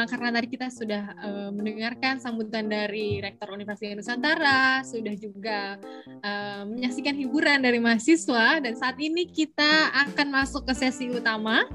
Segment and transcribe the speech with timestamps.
[0.00, 5.76] semua karena tadi kita sudah uh, mendengarkan sambutan dari Rektor Universitas Nusantara, sudah juga
[6.24, 11.68] uh, menyaksikan hiburan dari mahasiswa dan saat ini kita akan masuk ke sesi utama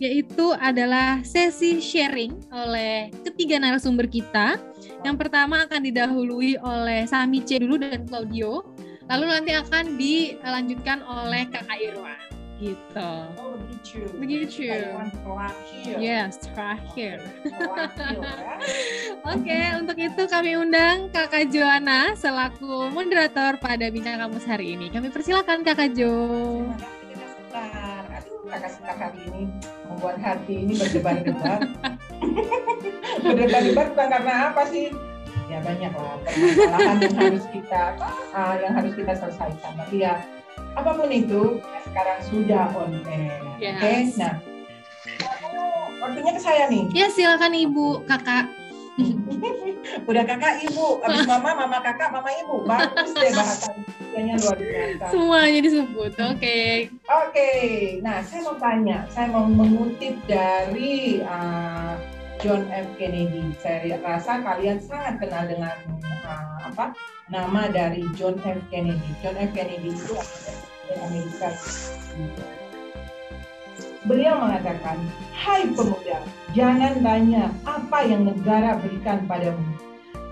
[0.00, 4.56] yaitu adalah sesi sharing oleh ketiga narasumber kita.
[5.04, 8.64] Yang pertama akan didahului oleh Sami C dulu dan Claudio,
[9.04, 12.25] lalu nanti akan dilanjutkan oleh Kakak Irwan
[12.56, 13.12] gitu.
[13.36, 14.00] Oh begitu.
[14.16, 14.64] Begitu.
[15.20, 15.94] terakhir.
[16.00, 17.16] Yes, terakhir.
[17.44, 18.56] Ya.
[19.32, 24.88] Oke, untuk itu kami undang Kakak Joana selaku moderator pada Bincang Kamus hari ini.
[24.88, 26.12] Kami persilakan Kakak Jo.
[27.04, 28.02] Terima kasih Kakak.
[28.16, 29.42] Aduh, Kakak Sekar hari ini
[29.88, 31.60] membuat hati ini berdebar-debar.
[33.24, 34.88] berdebar-debar bukan karena apa sih?
[35.46, 37.82] Ya banyak lah permasalahan yang harus kita
[38.34, 39.72] ah, yang harus kita selesaikan.
[39.78, 40.18] Tapi ya
[40.76, 41.42] apa pun itu
[41.88, 43.40] sekarang sudah on air.
[43.56, 43.80] Yes.
[43.80, 44.34] Oke, nah
[46.04, 46.84] waktunya ke saya nih.
[46.92, 48.52] Ya, silakan Ibu, Kakak.
[50.08, 52.64] Udah kakak ibu, habis mama, mama kakak, mama ibu.
[52.64, 55.04] Bagus deh bahasanya luar biasa.
[55.12, 56.12] Semuanya disebut.
[56.16, 56.60] Oke.
[57.04, 57.50] Oke,
[58.00, 62.00] nah saya mau tanya, saya mau mengutip dari uh,
[62.40, 62.86] John F.
[63.00, 63.52] Kennedy.
[63.60, 65.76] Saya rasa kalian sangat kenal dengan
[66.24, 66.92] uh, apa
[67.32, 68.60] nama dari John F.
[68.68, 69.10] Kennedy.
[69.24, 69.50] John F.
[69.56, 70.14] Kennedy itu
[71.00, 71.50] Amerika.
[74.06, 75.02] Beliau mengatakan,
[75.34, 76.22] Hai pemuda,
[76.54, 79.66] jangan tanya apa yang negara berikan padamu.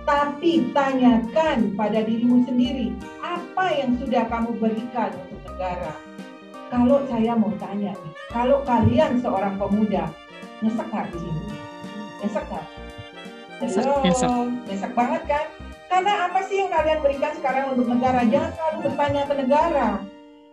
[0.04, 2.92] Tapi tanyakan pada dirimu sendiri,
[3.24, 5.96] apa yang sudah kamu berikan untuk negara.
[6.68, 7.96] Kalau saya mau tanya
[8.30, 10.10] kalau kalian seorang pemuda,
[10.60, 11.63] nyesek nggak di sini?
[12.24, 12.66] Nyesek nggak?
[13.60, 14.28] Halo, nyesek.
[14.64, 15.44] nyesek banget kan?
[15.92, 18.24] Karena apa sih yang kalian berikan sekarang untuk negara?
[18.24, 19.88] Jangan selalu bertanya ke negara.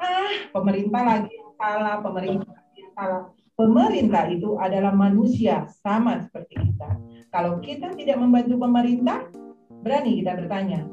[0.03, 3.21] Ah, pemerintah lagi yang salah, pemerintah lagi yang salah.
[3.55, 6.89] Pemerintah itu adalah manusia sama seperti kita.
[7.31, 9.31] Kalau kita tidak membantu pemerintah,
[9.79, 10.91] berani kita bertanya.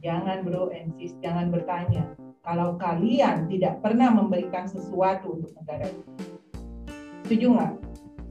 [0.00, 2.08] Jangan bro and sis, jangan bertanya.
[2.40, 5.84] Kalau kalian tidak pernah memberikan sesuatu untuk negara.
[7.28, 7.72] Setuju nggak?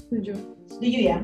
[0.10, 0.34] Setuju.
[0.66, 1.22] Setuju ya?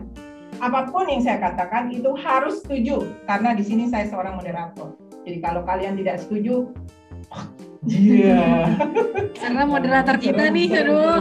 [0.63, 4.95] Apa pun yang saya katakan itu harus setuju karena di sini saya seorang moderator.
[5.27, 6.71] Jadi kalau kalian tidak setuju,
[7.91, 8.71] iya.
[9.35, 11.19] Karena moderator kita Serem, nih, serem, aduh.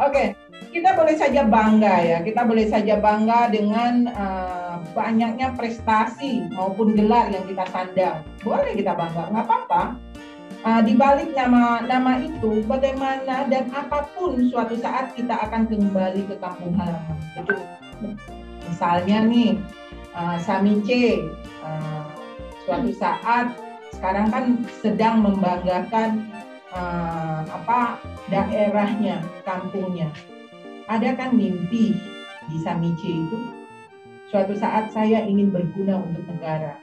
[0.00, 0.32] Oke,
[0.72, 2.18] kita boleh saja bangga ya.
[2.24, 8.24] Kita boleh saja bangga dengan uh, banyaknya prestasi maupun gelar yang kita sandang.
[8.40, 9.82] Boleh kita bangga, nggak apa-apa.
[10.60, 16.28] Uh, di balik nama nama itu, bagaimana dan apa pun suatu saat kita akan kembali
[16.28, 17.16] ke kampung halaman.
[17.36, 17.60] Betul.
[18.66, 19.58] Misalnya nih,
[20.14, 21.24] uh, Samice,
[21.64, 22.04] uh,
[22.64, 23.56] suatu saat
[23.90, 24.44] sekarang kan
[24.80, 26.30] sedang membanggakan
[26.72, 27.98] uh, apa
[28.30, 30.08] daerahnya, kampungnya.
[30.90, 31.94] Ada kan mimpi
[32.50, 33.38] di Samice itu
[34.30, 36.78] suatu saat saya ingin berguna untuk negara.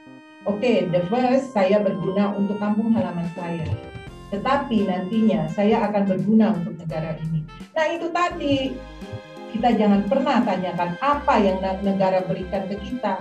[0.46, 3.68] Oke, the first saya berguna untuk kampung halaman saya.
[4.28, 7.40] Tetapi nantinya saya akan berguna untuk negara ini.
[7.72, 8.76] Nah itu tadi
[9.54, 13.20] kita jangan pernah tanyakan apa yang negara berikan ke kita,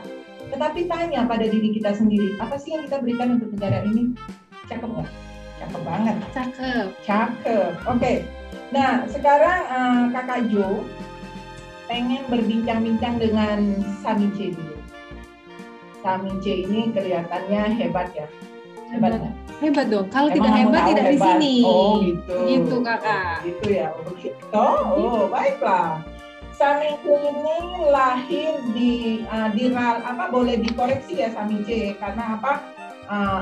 [0.51, 4.12] tetapi tanya pada diri kita sendiri apa sih yang kita berikan untuk negara ini?
[4.68, 5.12] Cakep nggak?
[5.57, 6.15] Cakep banget.
[6.35, 6.88] Cakep.
[7.03, 7.71] Cakep.
[7.88, 8.13] Oke.
[8.75, 10.83] Nah, sekarang eh, Kakak Jo
[11.88, 13.59] pengen berbincang-bincang dengan
[14.03, 14.75] Samice dulu.
[16.03, 18.27] Samice ini kelihatannya hebat ya.
[18.91, 19.35] Hebat nggak?
[19.57, 20.07] Hebat dong.
[20.13, 21.27] Kalau tidak Emang hebat tidak di hebat?
[21.33, 21.56] sini.
[21.65, 22.35] Oh, gitu.
[22.45, 23.35] Gitu, Kakak.
[23.41, 23.88] Gitu ya.
[23.89, 24.45] Oh, begitu.
[24.53, 26.06] Oh, baiklah.
[26.57, 32.54] Samice ini lahir di uh, di Ral- apa boleh dikoreksi ya Samice karena apa
[33.06, 33.42] uh,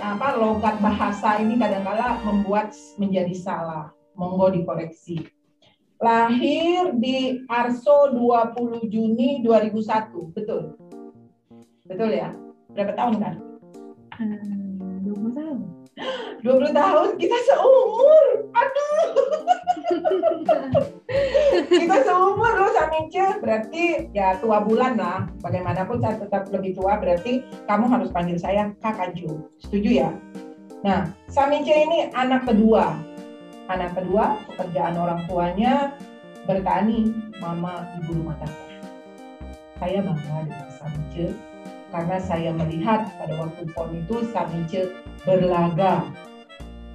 [0.00, 3.92] apa logat bahasa ini kadang-kala membuat menjadi salah.
[4.16, 5.28] Monggo dikoreksi.
[6.00, 10.80] Lahir di Arso 20 Juni 2001, betul?
[11.84, 12.32] Betul ya?
[12.72, 13.34] Berapa tahun kan?
[14.16, 15.58] Hmm, 20 tahun.
[16.48, 18.24] 20 tahun kita seumur.
[18.56, 19.12] Aduh.
[21.66, 23.40] kita seumur loh Samice.
[23.40, 25.28] Berarti ya tua bulan lah.
[25.40, 29.48] Bagaimanapun saya tetap lebih tua berarti kamu harus panggil saya Kakak Jo.
[29.60, 30.10] Setuju ya?
[30.84, 32.94] Nah, Samice ini anak kedua.
[33.66, 35.90] Anak kedua, pekerjaan orang tuanya
[36.46, 37.10] bertani,
[37.42, 38.78] mama ibu rumah tangga.
[39.82, 41.26] Saya bangga dengan Samice
[41.90, 44.94] karena saya melihat pada waktu PON itu Samice
[45.26, 46.06] berlaga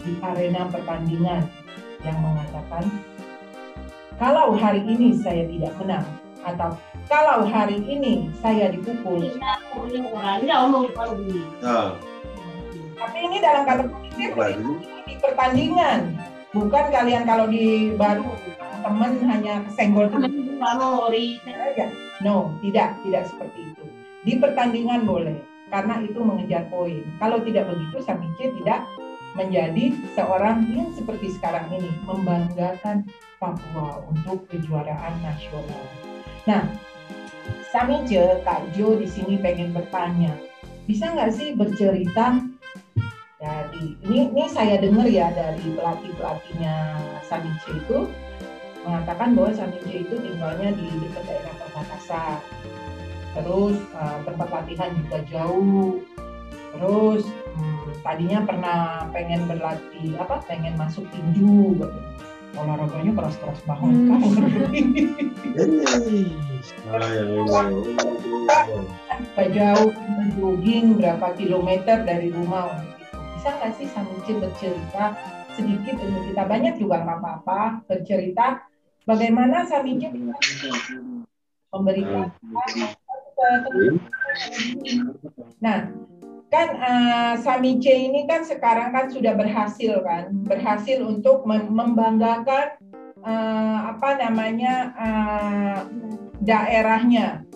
[0.02, 1.46] di arena pertandingan
[2.02, 2.90] yang mengatakan
[4.22, 6.06] kalau hari ini saya tidak menang
[6.46, 6.78] atau
[7.10, 9.26] kalau hari ini saya dipukul
[13.02, 14.78] tapi ini dalam kata itu?
[15.10, 16.14] di pertandingan
[16.54, 18.30] bukan kalian kalau di baru
[18.86, 20.06] teman hanya senggol
[22.22, 23.86] No, tidak, tidak seperti itu.
[24.22, 25.42] Di pertandingan boleh,
[25.74, 27.02] karena itu mengejar poin.
[27.18, 28.86] Kalau tidak begitu, Samice tidak
[29.34, 33.10] menjadi seorang yang seperti sekarang ini, membanggakan
[33.42, 35.86] Papua untuk kejuaraan nasional.
[36.46, 36.70] Nah,
[37.74, 40.38] Samice, Kak Jo di sini pengen bertanya,
[40.86, 42.38] bisa nggak sih bercerita
[43.42, 48.06] dari ini ini saya dengar ya dari pelatih pelatihnya Samice itu
[48.86, 52.38] mengatakan bahwa Samice itu tinggalnya di dekat daerah perbatasan
[53.34, 56.04] terus uh, tempat latihan juga jauh
[56.78, 57.26] terus
[57.58, 62.00] hmm, tadinya pernah pengen berlatih apa pengen masuk tinju gitu.
[62.56, 64.10] Olahraganya keras-keras banget hmm.
[64.10, 64.22] kan?
[69.52, 69.92] Jauh
[70.38, 73.18] jogging berapa kilometer dari rumah gitu.
[73.36, 75.18] bisa nggak sih Samice bercerita
[75.56, 78.64] sedikit untuk kita banyak juga nggak apa-apa bercerita
[79.04, 80.08] bagaimana Samice
[81.72, 82.30] memberikan
[85.62, 85.90] Nah,
[86.52, 92.76] kan uh, Sami C ini kan sekarang kan sudah berhasil kan, berhasil untuk membanggakan
[93.24, 95.80] uh, apa namanya uh,
[96.44, 97.48] daerahnya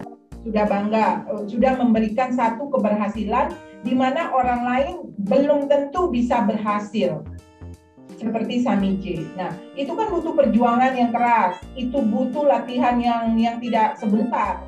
[0.47, 3.51] sudah bangga, sudah memberikan satu keberhasilan
[3.83, 4.95] di mana orang lain
[5.27, 7.19] belum tentu bisa berhasil
[8.15, 9.27] seperti Samice.
[9.35, 14.63] Nah, itu kan butuh perjuangan yang keras, itu butuh latihan yang yang tidak sebentar.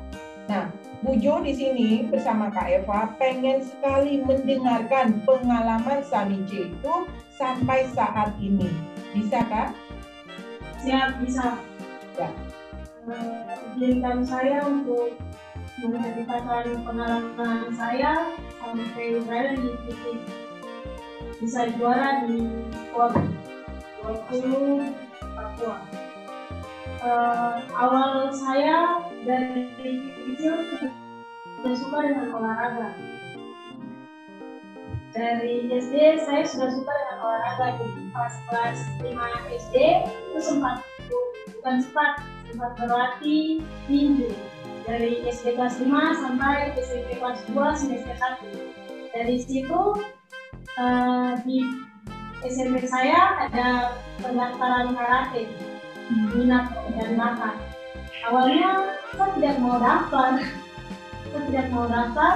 [0.52, 0.68] Nah,
[0.98, 6.94] Bu Jo di sini bersama Kak Eva pengen sekali mendengarkan pengalaman Samice itu
[7.38, 8.66] sampai saat ini.
[9.14, 9.70] Bisa Kak?
[10.82, 11.54] Siap, bisa.
[12.18, 12.30] Ya.
[13.06, 15.14] Uh, saya untuk
[15.78, 20.18] menceritakan pengalaman saya sampai berada di titik
[21.38, 22.42] bisa juara di
[22.90, 23.14] PON
[24.02, 24.90] 20
[25.38, 25.78] Papua.
[26.98, 29.70] Uh, awal saya dari
[30.34, 30.66] kecil
[31.62, 32.90] sudah suka dengan olahraga.
[35.14, 35.94] Dari SD
[36.26, 39.14] saya sudah suka dengan olahraga di kelas kelas 5
[39.62, 39.74] SD
[40.10, 40.82] itu sempat
[41.54, 42.12] bukan sempat
[42.50, 44.34] sempat berlatih tinju
[44.82, 49.14] dari SD kelas 5 sampai SMP kelas 2 semester 1.
[49.14, 50.02] Dari situ
[50.82, 51.62] uh, di
[52.42, 55.67] SMP saya ada pendaftaran karate
[56.12, 57.54] minat dan bakat.
[58.28, 60.30] Awalnya saya tidak mau daftar.
[61.28, 62.34] Saya tidak mau daftar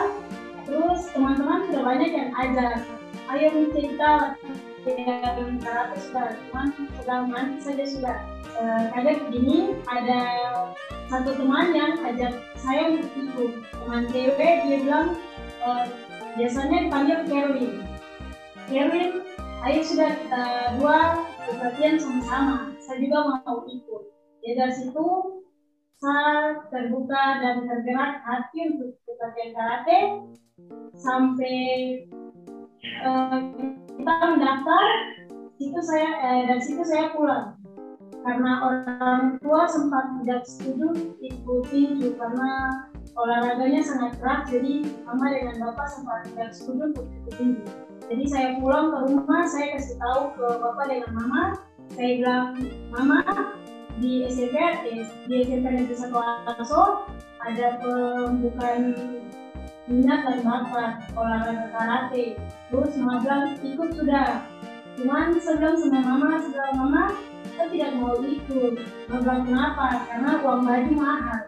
[0.62, 2.72] terus teman-teman sudah banyak yang ajar.
[3.32, 4.36] Ayo kita
[4.84, 6.66] yang karate sudah teman
[7.00, 8.18] sedang nanti saja sudah.
[8.52, 10.20] Uh, kadang begini ada
[11.08, 13.52] satu teman yang ajak saya untuk ikut.
[13.80, 15.16] Teman cewek dia bilang
[15.64, 15.88] uh,
[16.36, 17.72] biasanya dipanggil Kerwin.
[18.70, 19.20] Kevin,
[19.68, 20.44] ayo sudah kita
[20.78, 22.72] dua berlatihan sama-sama.
[22.92, 24.02] Saya juga mau ikut.
[24.44, 25.08] Ya dari situ
[25.96, 29.98] saya terbuka dan tergerak hati untuk berlatihan karate
[31.00, 31.56] sampai
[33.00, 33.48] uh,
[33.96, 34.84] kita mendaftar.
[35.56, 37.56] Situ saya eh, dari situ saya pulang
[38.28, 42.50] karena orang tua sempat tidak setuju ikut tinju karena
[43.16, 47.64] olahraganya sangat berat jadi mama dengan bapak sempat tidak setuju untuk ikut tinju
[48.06, 51.42] jadi saya pulang ke rumah saya kasih tahu ke bapak dengan mama
[51.90, 52.46] saya bilang
[52.94, 53.20] mama
[53.98, 54.56] di SMP
[55.28, 56.82] di SMP Negeri Satu Aso
[57.42, 58.94] ada pembukaan
[59.90, 62.38] minat dan bakat olahraga karate.
[62.70, 64.46] Terus mama bilang ikut sudah.
[64.96, 67.02] Cuman sebelum sama mama sebelum mama
[67.58, 68.74] saya tidak mau ikut.
[69.10, 69.86] Mama bilang kenapa?
[70.08, 71.40] Karena uang baju mahal.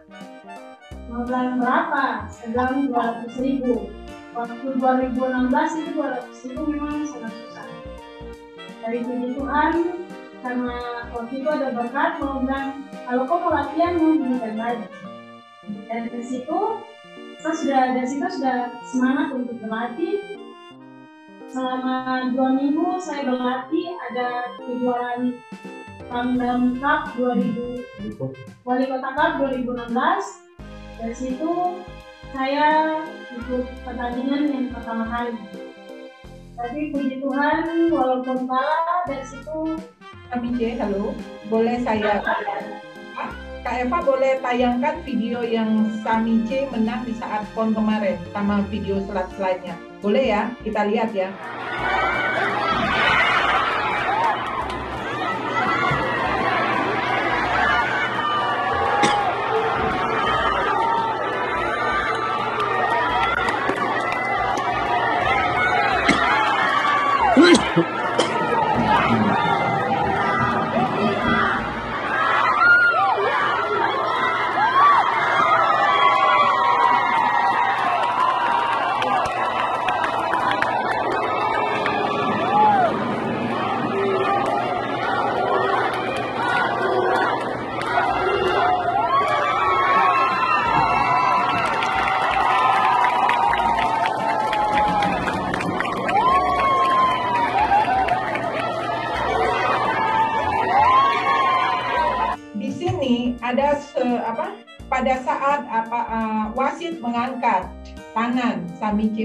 [1.08, 2.04] Mama bilang berapa?
[2.50, 3.88] Bilang dua ratus ribu.
[4.34, 7.70] Waktu 2016 itu 200 ribu memang sangat susah.
[8.82, 9.72] Dari puji Tuhan
[10.44, 14.88] karena waktu itu ada berkat mau bilang kalau kau mau latihan mau belikan baju
[15.88, 16.58] dan dari situ
[17.40, 20.36] saya sudah dari situ sudah semangat untuk berlatih
[21.48, 24.28] selama dua minggu saya berlatih ada
[24.60, 25.40] kejuaraan
[26.12, 28.20] Pangdam Cup 2000
[28.68, 29.96] Wali Kota Cup 2016
[31.00, 31.52] dari situ
[32.34, 32.98] saya
[33.30, 35.38] ikut pertandingan yang pertama kali.
[36.54, 39.78] Tapi puji Tuhan, walaupun kalah dari situ.
[40.32, 40.48] Kami
[40.80, 41.12] halo,
[41.52, 42.22] boleh saya
[43.64, 49.00] Kak Eva boleh tayangkan video yang Sami C menang di saat pon kemarin sama video
[49.08, 49.72] slide-slide-nya.
[50.04, 50.52] Boleh ya?
[50.60, 51.32] Kita lihat ya.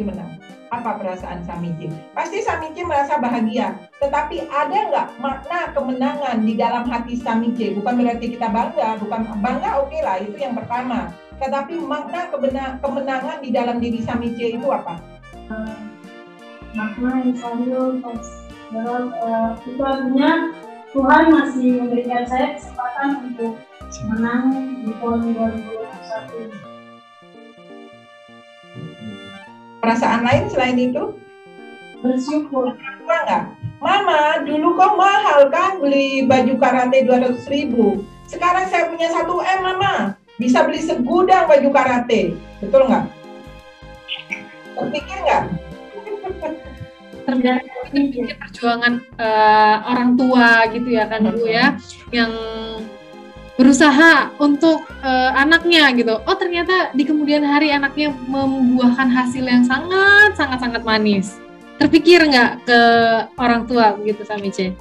[0.09, 0.41] Menang.
[0.69, 1.89] Apa perasaan Samici?
[2.13, 3.77] Pasti Samici merasa bahagia.
[4.01, 7.73] Tetapi ada nggak makna kemenangan di dalam hati Samici?
[7.77, 11.09] Bukan berarti kita bangga, bukan bangga oke okay lah itu yang pertama.
[11.41, 12.29] Tetapi makna
[12.81, 15.01] kemenangan di dalam diri Samici itu apa?
[15.49, 15.77] Uh,
[16.77, 18.01] makna yang selalu
[18.77, 20.53] uh, itu artinya
[20.93, 23.57] Tuhan masih memberikan saya kesempatan untuk
[24.09, 24.53] menang
[24.85, 26.68] di PON 2021
[29.79, 31.15] Perasaan lain selain itu?
[32.03, 32.75] Bersyukur.
[32.75, 33.43] Tua nggak?
[33.79, 38.03] Mama, dulu kok mahal kan beli baju karate 200 ribu.
[38.27, 40.19] Sekarang saya punya satu M, Mama.
[40.36, 42.36] Bisa beli segudang baju karate.
[42.59, 43.05] Betul nggak?
[44.75, 45.43] Terpikir nggak?
[47.29, 51.77] terjadi perjuangan uh, orang tua gitu ya kan Bu ya
[52.09, 52.31] yang
[53.59, 56.15] berusaha untuk uh, anaknya gitu.
[56.23, 61.43] Oh ternyata di kemudian hari anaknya membuahkan hasil yang sangat sangat sangat manis.
[61.75, 62.79] Terpikir nggak ke
[63.35, 64.71] orang tua begitu Samice?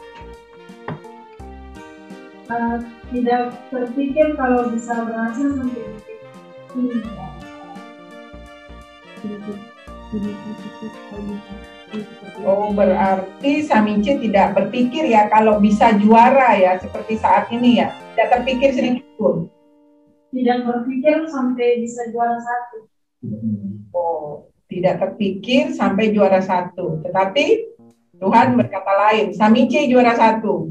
[2.46, 2.78] Uh,
[3.10, 5.82] tidak terpikir kalau bisa berhasil ini.
[12.44, 18.40] Oh berarti Samice tidak berpikir ya kalau bisa juara ya seperti saat ini ya tidak
[18.40, 19.46] terpikir sedikit pun.
[20.28, 22.78] Tidak berpikir sampai bisa juara satu.
[23.96, 27.00] Oh, tidak terpikir sampai juara satu.
[27.00, 27.46] Tetapi
[28.20, 30.68] Tuhan berkata lain, Samice juara satu.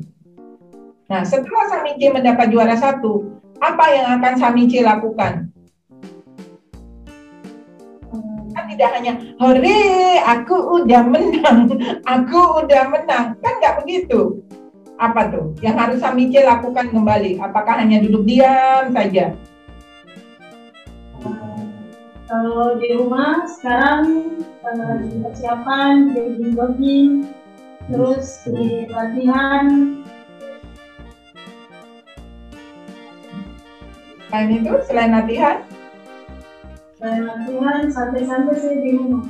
[1.10, 5.50] Nah, setelah Samice mendapat juara satu, apa yang akan Samice lakukan?
[8.58, 11.78] Kan tidak hanya, hore, aku udah menang,
[12.10, 13.38] aku udah menang.
[13.38, 14.42] Kan nggak begitu
[14.98, 17.38] apa tuh yang harus Samice lakukan kembali?
[17.38, 19.38] Apakah hanya duduk diam saja?
[22.28, 24.36] Kalau di rumah sekarang
[24.66, 27.12] uh, di persiapan, di jogging,
[27.88, 29.66] terus di latihan.
[34.28, 35.64] Selain itu, selain latihan?
[36.98, 39.22] Selain latihan, santai-santai sih di rumah.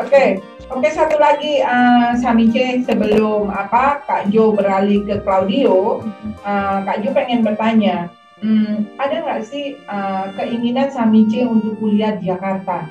[0.00, 0.28] Oke, okay.
[0.70, 6.00] Oke satu lagi uh, Samice sebelum apa Kak Jo beralih ke Claudio,
[6.46, 8.08] uh, Kak Jo pengen bertanya,
[8.40, 12.88] hmm, ada nggak sih uh, keinginan Samice untuk kuliah di Jakarta?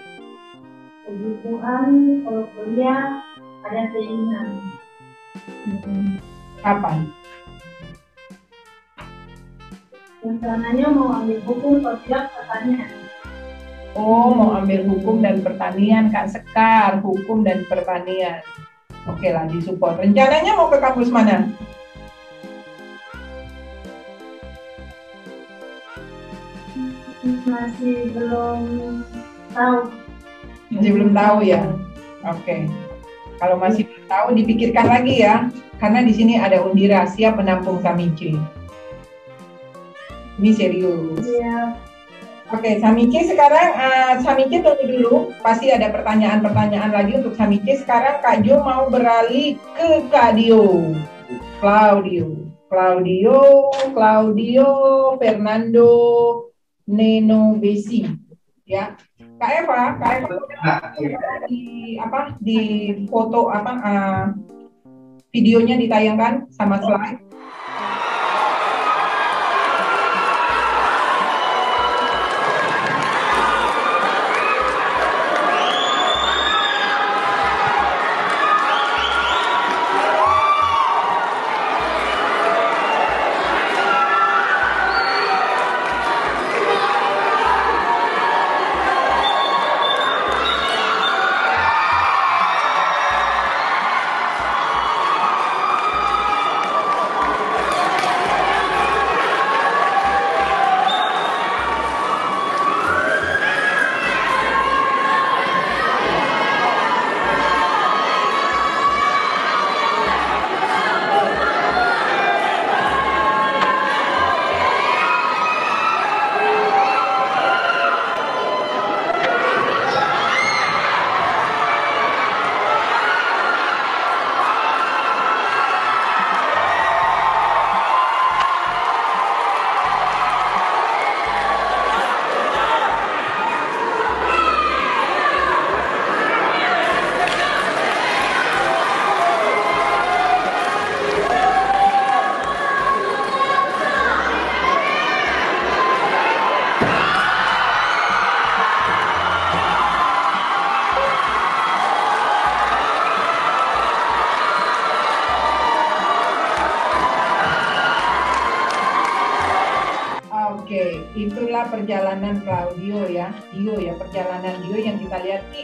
[1.08, 3.25] Kebutuhan kalau kuliah
[3.65, 4.48] ada keinginan.
[5.65, 6.22] Hmm.
[6.62, 7.10] Kapan?
[10.19, 12.91] Rencananya mau ambil hukum atau tidak pertanyaan.
[13.95, 18.43] Oh, mau ambil hukum dan pertanian, Kak Sekar, hukum dan pertanian.
[19.07, 19.95] Oke lah, disupport.
[19.95, 21.47] Rencananya mau ke kampus mana?
[27.47, 28.59] Masih belum
[29.55, 29.77] tahu.
[30.67, 31.63] Masih belum tahu ya?
[32.27, 32.67] Oke.
[33.39, 35.47] Kalau masih belum tahu, dipikirkan lagi ya.
[35.79, 38.58] Karena di sini ada Undira, siap menampung Samici.
[40.39, 41.19] Ini serius.
[41.19, 41.75] Iya.
[42.50, 45.15] Oke, Samici sekarang uh, Samici tunggu dulu.
[45.43, 47.77] Pasti ada pertanyaan-pertanyaan lagi untuk Samici.
[47.77, 50.96] Sekarang Kak Jo mau beralih ke Kak Dio.
[51.60, 52.50] Claudio.
[52.69, 53.38] Claudio,
[53.98, 54.69] Claudio,
[55.17, 55.91] Fernando,
[56.86, 58.05] Neno Besi.
[58.65, 58.93] Ya.
[59.41, 62.60] Kak Eva, Kak Eva di apa di
[63.10, 64.25] foto apa uh,
[65.34, 67.28] videonya ditayangkan sama slide.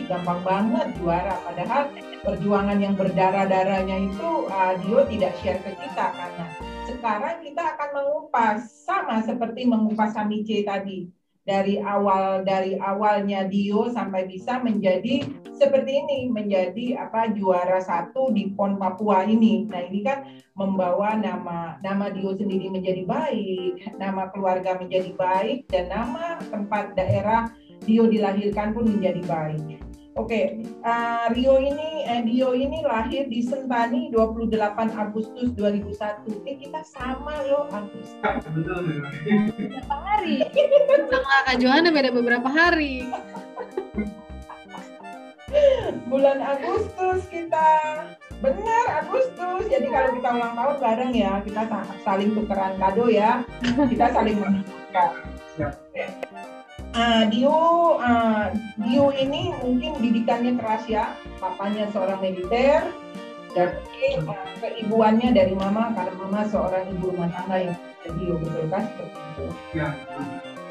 [0.07, 1.35] Gampang banget juara.
[1.43, 1.93] Padahal
[2.25, 6.45] perjuangan yang berdarah-darahnya itu uh, Dio tidak share ke kita karena
[6.85, 11.05] sekarang kita akan mengupas sama seperti mengupas Samice tadi
[11.45, 15.21] dari awal dari awalnya Dio sampai bisa menjadi
[15.53, 19.69] seperti ini menjadi apa juara satu di PON Papua ini.
[19.69, 20.25] Nah ini kan
[20.57, 27.53] membawa nama nama Dio sendiri menjadi baik, nama keluarga menjadi baik dan nama tempat daerah
[27.85, 29.84] Dio dilahirkan pun menjadi baik.
[30.15, 30.45] Oke, okay.
[30.87, 34.47] uh, Rio ini, eh, Dio ini lahir di Sentani 28
[34.95, 36.39] Agustus 2001.
[36.47, 38.15] Eh kita sama loh Agustus.
[38.47, 39.03] Betul.
[39.75, 40.39] Berapa hari?
[41.11, 43.11] Sama Kak Johanna beda beberapa hari.
[46.07, 47.67] Bulan Agustus kita.
[48.39, 49.67] Benar Agustus.
[49.67, 51.67] Jadi kalau kita ulang tahun bareng ya, kita
[52.07, 53.43] saling tukeran kado ya.
[53.91, 55.11] Kita saling menukar.
[56.95, 61.11] Uh, Dio, uh, Dio ini mungkin didikannya keras ya,
[61.43, 62.87] papanya seorang militer,
[63.51, 63.75] dan
[64.23, 64.31] uh,
[64.63, 67.75] keibuannya dari mama karena mama seorang ibu rumah tangga yang
[68.15, 69.45] Dio betul kan seperti itu.
[69.75, 69.87] Ya.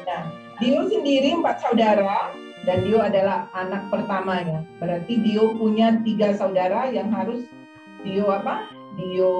[0.09, 0.21] Nah,
[0.57, 2.33] Dio sendiri empat saudara
[2.65, 4.65] dan Dio adalah anak pertamanya.
[4.81, 7.45] Berarti Dio punya tiga saudara yang harus
[8.01, 8.65] Dio apa?
[8.95, 9.35] Dio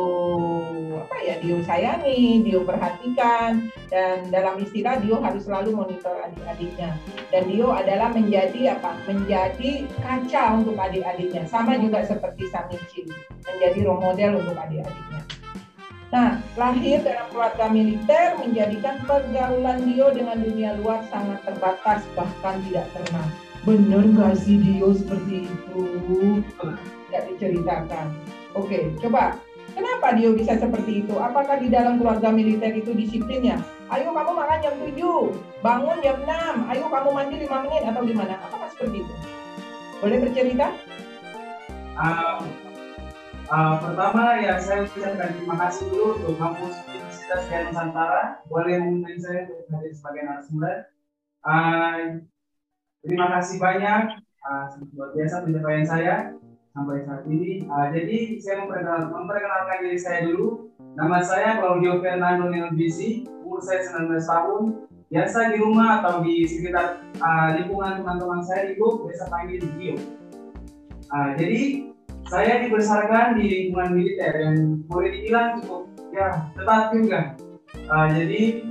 [0.99, 6.95] apa ya Dio sayangi, Dio perhatikan dan dalam istilah Dio harus selalu monitor adik-adiknya
[7.31, 13.07] dan Dio adalah menjadi apa menjadi kaca untuk adik-adiknya sama juga seperti Samichi
[13.47, 15.21] menjadi role model untuk adik-adiknya.
[16.13, 22.87] Nah, lahir dalam keluarga militer menjadikan pergaulan Dio dengan dunia luar sangat terbatas bahkan tidak
[22.93, 23.27] pernah.
[23.65, 25.83] Benar nggak sih Dio seperti itu?
[27.09, 28.13] Tidak diceritakan.
[28.55, 29.35] Oke, coba
[29.75, 31.19] Kenapa Dio bisa seperti itu?
[31.19, 33.59] Apakah di dalam keluarga militer itu disiplinnya?
[33.91, 34.95] Ayo kamu makan jam 7,
[35.59, 38.39] bangun jam 6, ayo kamu mandi 5 menit atau gimana?
[38.39, 39.13] Apakah seperti itu?
[39.99, 40.71] Boleh bercerita?
[41.99, 42.39] Uh,
[43.51, 49.19] uh, pertama ya saya ucapkan terima kasih dulu untuk kampus Universitas Gaya Nusantara boleh mengundang
[49.19, 50.75] saya untuk hadir sebagai narasumber.
[51.43, 52.23] Uh,
[53.03, 56.15] terima kasih banyak, uh, luar biasa pencapaian saya
[56.75, 57.63] sampai saat ini.
[57.65, 60.67] Uh, jadi saya memperkenalkan, memperkenalkan diri saya dulu.
[60.99, 64.63] Nama saya Claudio Fernando Nelbisi, umur saya 19 tahun.
[65.05, 69.95] Biasa di rumah atau di sekitar uh, lingkungan teman-teman saya itu biasa panggil Gio.
[71.07, 71.87] Uh, jadi
[72.27, 77.21] saya dibesarkan di lingkungan militer yang boleh dibilang cukup ya tepat juga.
[77.85, 78.65] Uh, jadi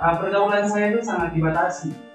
[0.00, 2.07] uh, pergaulan saya itu sangat dibatasi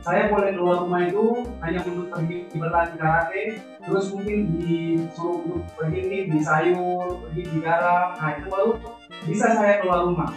[0.00, 3.42] saya boleh keluar rumah itu hanya untuk pergi berlatih karate
[3.84, 8.16] terus mungkin disuruh untuk pergi nih di sayur pergi di garam.
[8.16, 8.70] Nah itu baru
[9.28, 10.32] bisa saya keluar rumah.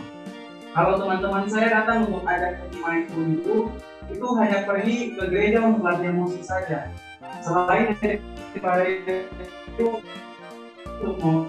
[0.74, 3.56] Kalau teman-teman saya datang untuk ajak pergi main itu
[4.12, 6.92] itu hanya pergi ke gereja untuk latihan musik saja.
[7.40, 9.88] Selain daripada itu
[11.00, 11.48] untuk mau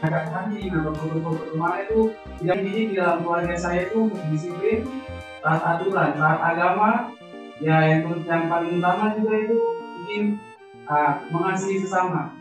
[0.00, 2.00] agak hati foto-foto ke mana itu
[2.38, 4.86] dididik di dalam keluarga saya itu disiplin
[5.46, 7.14] taat aturan, taat agama,
[7.62, 9.56] ya yang, yang paling utama juga itu
[10.02, 10.24] ingin
[10.90, 12.34] uh, mengasihi sesama.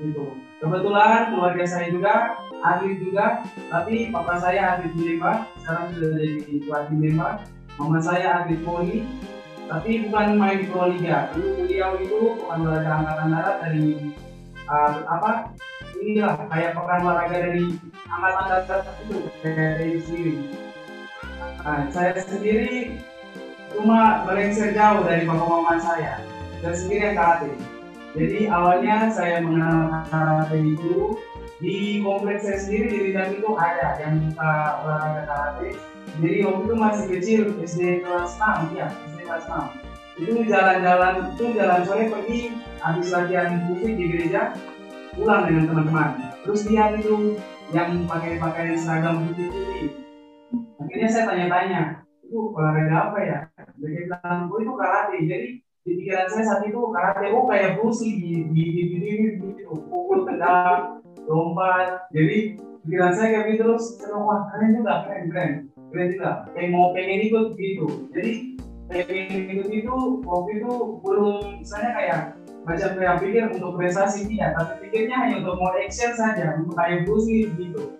[0.00, 0.32] Itu.
[0.56, 6.94] Kebetulan keluarga saya juga atlet juga, tapi papa saya atlet menembak, sekarang sudah jadi pelatih
[6.96, 7.34] menembak.
[7.76, 9.04] Mama saya atlet poli,
[9.68, 11.28] tapi bukan main di Proliga.
[11.36, 13.86] Dulu beliau itu bukan olahraga angkatan darat dari
[14.64, 15.52] uh, apa?
[16.00, 17.76] Inilah kayak pekan olahraga dari
[18.08, 20.36] angkatan darat itu dari sendiri
[21.66, 22.94] Nah, saya sendiri
[23.74, 26.22] cuma melengsir jauh dari mama saya.
[26.62, 27.50] Saya sendiri yang karate.
[28.14, 31.18] Jadi awalnya saya mengenal karate itu
[31.58, 34.52] di kompleks saya sendiri di Rindang itu ada yang buka
[34.86, 35.68] olahraga karate.
[36.22, 41.44] Jadi waktu itu masih kecil SD kelas 6 ya SD kelas 6 itu jalan-jalan itu
[41.52, 44.56] jalan sore pergi habis latihan musik di gereja
[45.12, 46.08] pulang dengan teman-teman
[46.40, 47.36] terus lihat itu
[47.76, 50.05] yang pakai pakaian seragam putih-putih
[50.86, 51.80] akhirnya saya tanya-tanya
[52.22, 53.38] itu olahraga apa ya
[53.78, 55.48] dia bilang oh itu karate jadi
[55.86, 58.14] di pikiran saya saat itu karate oh kayak Bruce di
[58.50, 62.54] di di di di gitu pukul tendang lompat jadi
[62.86, 65.52] pikiran saya kayak gitu terus saya wah keren juga keren keren
[65.90, 68.32] keren juga kayak mau pengen ikut gitu jadi
[68.86, 70.70] pengen ikut itu waktu itu
[71.02, 72.20] belum misalnya kayak
[72.66, 77.06] macam kayak pikir untuk prestasi tidak tapi pikirnya hanya untuk mau action saja untuk kayak
[77.06, 77.94] Bruce gitu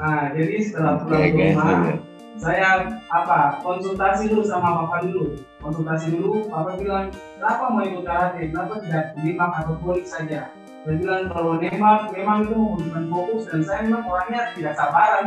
[0.00, 1.92] Nah, jadi setelah pulang ke rumah,
[2.40, 5.36] saya apa konsultasi dulu sama papa dulu.
[5.60, 8.48] Konsultasi dulu, papa bilang, kenapa mau ikut karate?
[8.48, 10.48] Kenapa tidak nembak atau polik saja?
[10.88, 15.24] Saya bilang kalau nembak memang itu membutuhkan fokus dan saya memang orangnya tidak sabaran.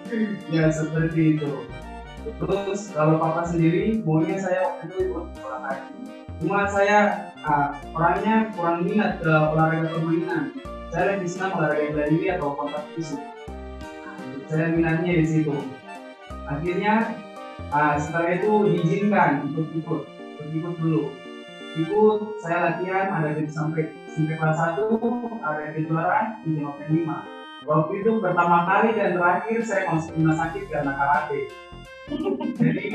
[0.56, 1.68] ya seperti itu.
[2.40, 5.92] Terus kalau papa sendiri maunya saya waktu itu ikut kaki.
[6.40, 10.56] Cuma saya uh, orangnya kurang minat ke olahraga permainan.
[10.88, 13.37] Saya lebih senang olahraga bela diri atau kontak fisik.
[14.48, 15.52] Saya minatnya di situ.
[16.48, 17.12] Akhirnya
[17.68, 21.02] uh, setelah itu diizinkan untuk ikut, untuk ikut dulu.
[21.78, 24.98] Ikut saya latihan ada di sampai sampai kelas satu
[25.44, 30.64] ada kejuaraan di Open 5 waktu itu pertama kali dan terakhir saya masuk rumah sakit
[30.72, 31.40] karena karate
[32.56, 32.86] jadi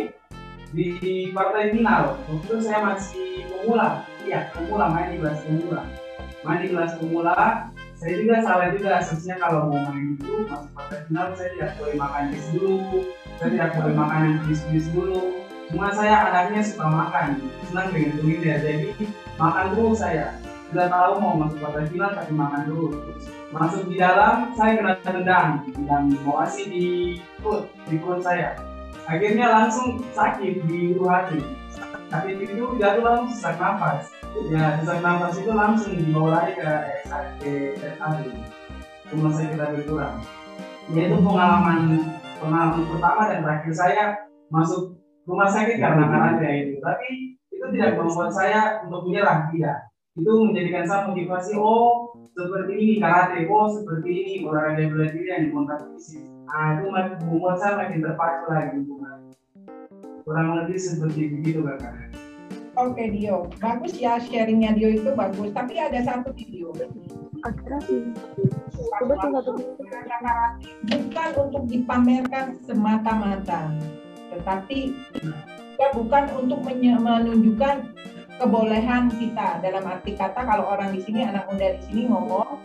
[0.74, 5.82] di partai final waktu itu saya masih pemula iya pemula main di kelas pemula
[6.42, 7.38] main di kelas pemula
[8.04, 9.00] saya juga salah juga.
[9.00, 12.78] Seharusnya kalau mau main itu masuk final saya tidak boleh makan es dulu.
[13.39, 15.22] Saya tidak boleh makan yang bis-bis dulu.
[15.72, 17.28] Cuma saya anaknya suka makan.
[17.72, 18.60] Senang dengan kuliner.
[18.60, 19.08] Jadi
[19.39, 20.36] makan terus saya.
[20.68, 22.88] Sudah tahu mau masuk final tapi makan dulu.
[23.56, 25.50] Masuk di dalam saya kena tendang
[25.88, 26.04] dan
[26.44, 26.86] asih di
[27.39, 28.60] perut di perut saya.
[29.08, 31.39] Akhirnya langsung sakit di ulu hati.
[32.12, 34.12] Sakit itu jatuh langsung sesak nafas
[34.50, 36.69] ya sesak nafas itu langsung dibawa lari ke
[37.41, 38.34] ke RSAD
[39.13, 40.15] rumah sakit kita kurang
[40.89, 41.80] ya itu pengalaman
[42.41, 44.04] pengalaman pertama dan terakhir saya
[44.50, 46.76] masuk rumah sakit karena karate itu.
[46.84, 47.08] Tapi
[47.63, 53.50] itu tidak membuat saya untuk menyerah tidak itu menjadikan saya motivasi oh seperti ini karate
[53.50, 58.46] oh seperti ini olahraga bela diri yang dikontak fisik ah itu membuat saya makin terpacu
[58.46, 58.78] lagi
[60.22, 62.12] kurang lebih seperti begitu kakak
[62.73, 65.53] Oke Dio, bagus ya sharingnya Dio itu bagus.
[65.53, 66.73] Tapi ada satu video.
[70.89, 73.69] Bukan untuk dipamerkan semata-mata,
[74.33, 74.89] tetapi
[75.77, 77.93] ya bukan untuk menunjukkan
[78.41, 79.62] kebolehan kita.
[79.62, 82.57] Dalam arti kata kalau orang di sini anak muda di sini ngomong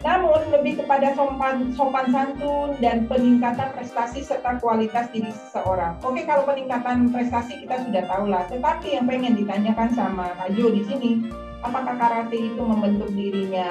[0.00, 6.00] namun lebih kepada sopan, sopan santun dan peningkatan prestasi serta kualitas diri seseorang.
[6.00, 8.48] Oke, kalau peningkatan prestasi kita sudah tahu lah.
[8.48, 11.28] Tetapi yang pengen ditanyakan sama Kak Jo di sini,
[11.60, 13.68] apakah karate itu membentuk dirinya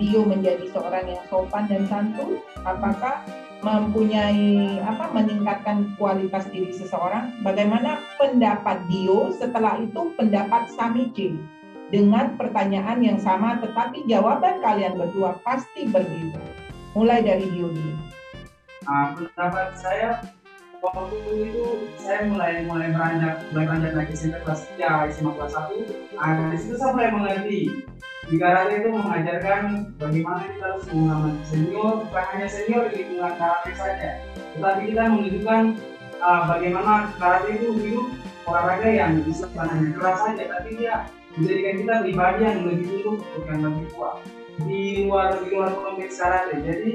[0.00, 2.40] Dio menjadi seorang yang sopan dan santun?
[2.64, 3.20] Apakah
[3.60, 7.36] mempunyai apa meningkatkan kualitas diri seseorang?
[7.44, 11.59] Bagaimana pendapat Dio setelah itu pendapat Samichi?
[11.90, 16.38] Dengan pertanyaan yang sama tetapi jawaban kalian berdua pasti berbeda.
[16.94, 17.94] Mulai dari dulu.
[18.86, 20.22] Nah, pendapat saya
[20.80, 21.16] waktu
[21.52, 21.66] itu
[22.00, 26.16] saya mulai mulai beranjak mulai beranjak naik SMP kelas 3, SMA kelas 1.
[26.16, 27.60] Nah, di situ saya mulai mengerti
[28.30, 29.62] di karate itu mengajarkan
[29.98, 34.10] bagaimana kita harus mengamalkan senior, bukan hanya senior di lingkungan karate saja,
[34.54, 35.62] tetapi kita menunjukkan
[36.22, 38.06] uh, bagaimana karate itu hidup
[38.46, 40.94] olahraga yang bisa bukan hanya keras saja, tapi dia
[41.38, 44.16] menjadikan kita pribadi yang lebih hidup bukan lebih kuat.
[44.60, 46.92] Di luar di luar konteks karate jadi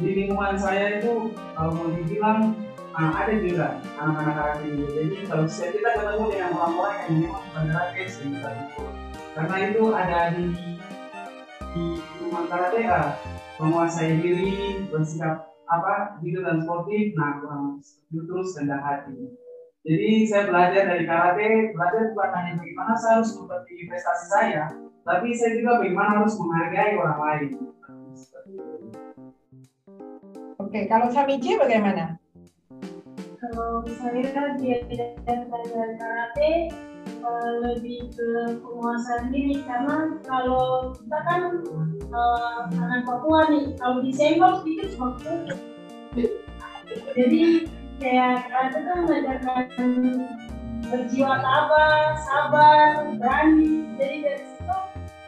[0.00, 2.56] di lingkungan saya itu kalau mau dibilang
[2.96, 3.66] nah, ada juga
[4.00, 8.50] anak-anak karate juga jadi kalau kita ketemu dengan orang-orang yang memang bukan karate sehingga
[9.32, 10.44] karena itu ada di
[11.72, 13.00] di lingkungan karate ya
[13.60, 17.80] menguasai diri bersikap apa hidup dan sportif nah kurang
[18.12, 19.12] terus rendah hati
[19.82, 24.62] jadi saya belajar dari karate, belajar bukan hanya bagaimana saya harus mempertinggi prestasi saya,
[25.02, 27.50] tapi saya juga bagaimana harus menghargai orang lain.
[30.62, 32.14] Oke, kalau Samichi bagaimana?
[33.42, 35.18] Kalau saya dia tidak
[35.50, 36.70] belajar karate
[37.26, 41.42] uh, lebih ke penguasaan diri karena kalau kita kan
[42.14, 45.18] uh, anak Papua nih, kalau disenggol sedikit cuma
[47.18, 47.66] jadi
[48.02, 49.62] kayak karate tuh mengajarkan
[50.90, 53.86] berjiwa tabah, sabar, berani.
[53.94, 54.76] Jadi dari situ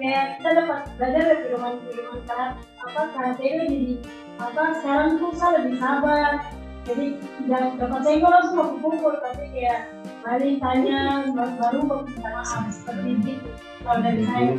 [0.02, 3.94] kayak kita dapat belajar dari firman-firman karate apa karate itu jadi
[4.42, 6.30] apa sekarang tuh saya lebih sabar.
[6.84, 9.88] Jadi tidak dapat senggol langsung mau pukul tapi kayak
[10.20, 13.32] balik tanya baru baru minta maaf seperti itu
[13.87, 14.52] kalau dari saya.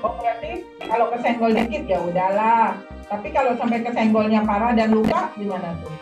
[0.00, 2.80] Oh berarti kalau kesenggol dikit ya udahlah.
[3.04, 5.92] Tapi kalau sampai kesenggolnya parah dan luka gimana tuh?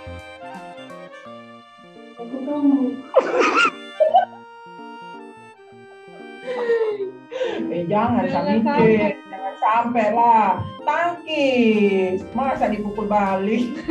[7.93, 10.65] Jangan sampai jangan sampai lah.
[10.83, 12.25] Tangkis.
[12.33, 13.77] Masa dipukul balik?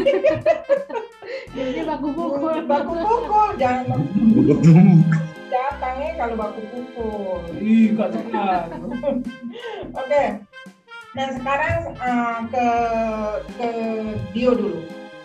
[1.56, 4.00] Jadi baku pukul baku pukul jangan
[5.52, 7.92] datangnya kalau baku pukul ih
[10.00, 10.24] oke.
[11.12, 12.68] Nah sekarang uh, ke
[13.60, 13.70] ke
[14.32, 14.80] Dio dulu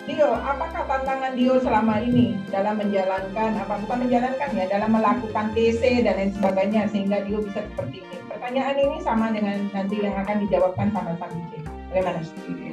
[0.06, 6.06] Dio, apakah tantangan Dio selama ini dalam menjalankan apa bukan menjalankan ya dalam melakukan TC
[6.06, 8.16] dan lain sebagainya sehingga Dio bisa seperti ini?
[8.30, 11.58] Pertanyaan ini sama dengan nanti yang akan dijawabkan sama Samice.
[11.90, 12.22] Bagaimana?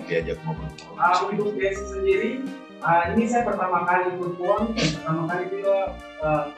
[0.06, 0.70] Diajak ngobrol.
[0.94, 2.46] Uh, untuk DC sendiri,
[2.86, 5.78] uh, ini saya pertama kali ikut PON, pertama kali juga
[6.22, 6.54] uh,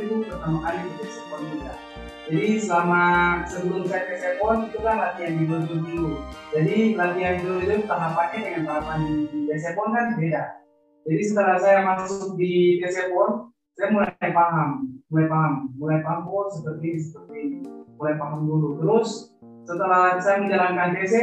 [0.00, 1.72] itu pertama kali ikut PON juga.
[2.24, 3.04] Jadi selama
[3.44, 6.24] sebelum saya ke PON itu kan latihan di dojo dulu.
[6.56, 10.42] Jadi latihan di dojo tahapannya dengan tahapan di DC PON kan beda.
[11.04, 14.70] Jadi setelah saya masuk di DC PON, saya mulai paham,
[15.12, 17.60] mulai paham, mulai paham oh seperti seperti
[18.00, 18.80] mulai paham dulu.
[18.80, 19.28] Terus
[19.68, 21.14] setelah saya menjalankan DC,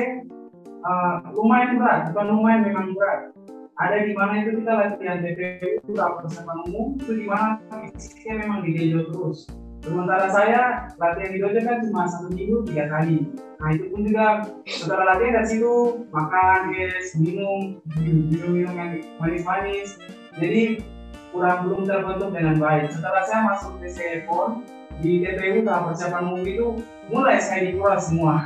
[0.85, 3.33] uh, lumayan berat, bukan lumayan memang berat.
[3.81, 7.57] Ada di mana itu kita latihan TPU itu persiapan umum, itu di mana
[7.89, 9.49] fisiknya memang di dojo terus.
[9.81, 10.61] Sementara saya
[11.01, 13.25] latihan di dojo kan cuma satu minggu tiga kali.
[13.57, 15.73] Nah itu pun juga setelah latihan dari situ
[16.13, 19.97] makan, guys, minum, minum minum yang manis-manis.
[20.37, 20.85] Jadi
[21.33, 22.93] kurang belum terbentuk dengan baik.
[22.93, 23.89] Setelah saya masuk di
[24.29, 24.61] Pon
[25.01, 26.67] di TPU tahap persiapan umum itu
[27.09, 28.45] mulai saya dikuras semua.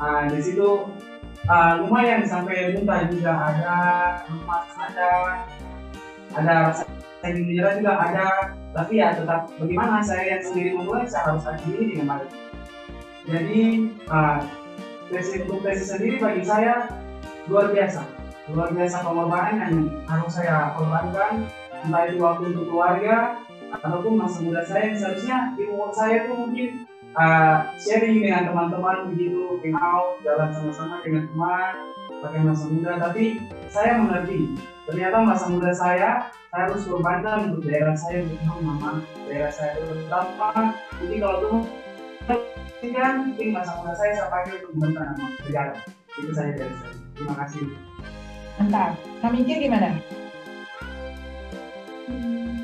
[0.00, 0.88] nah, di situ
[1.44, 3.76] uh, lumayan sampai muntah juga ada
[4.28, 5.10] lemas ada
[6.36, 6.84] ada rasa
[7.26, 8.28] ingin menyerah juga ada
[8.70, 12.30] tapi ya tetap bagaimana saya yang sendiri memulai saya harus akhiri dengan baik.
[13.28, 13.62] Jadi
[14.08, 14.38] uh,
[15.44, 16.88] untuk tes sendiri bagi saya
[17.48, 18.02] luar biasa.
[18.48, 19.74] Luar biasa pengorbanan yang
[20.08, 21.48] harus saya korbankan
[21.84, 23.16] entah itu waktu untuk keluarga
[23.70, 26.68] ataupun masa muda saya seharusnya di umur saya itu mungkin
[27.14, 31.74] uh, sharing dengan teman-teman begitu hangout jalan sama-sama dengan teman
[32.22, 32.92] pakai masa muda.
[32.98, 33.24] Tapi
[33.70, 34.56] saya mengerti
[34.88, 40.72] ternyata masa muda saya saya harus korbankan untuk daerah saya untuk mama daerah saya terutama
[40.96, 41.58] jadi kalau tuh
[42.88, 45.74] kan mungkin masa muda saya saya pakai untuk membentuk nama negara.
[46.18, 46.94] Itu saya dari saya.
[47.14, 47.62] Terima kasih.
[48.58, 48.90] Mantap
[49.22, 49.90] kami gimana?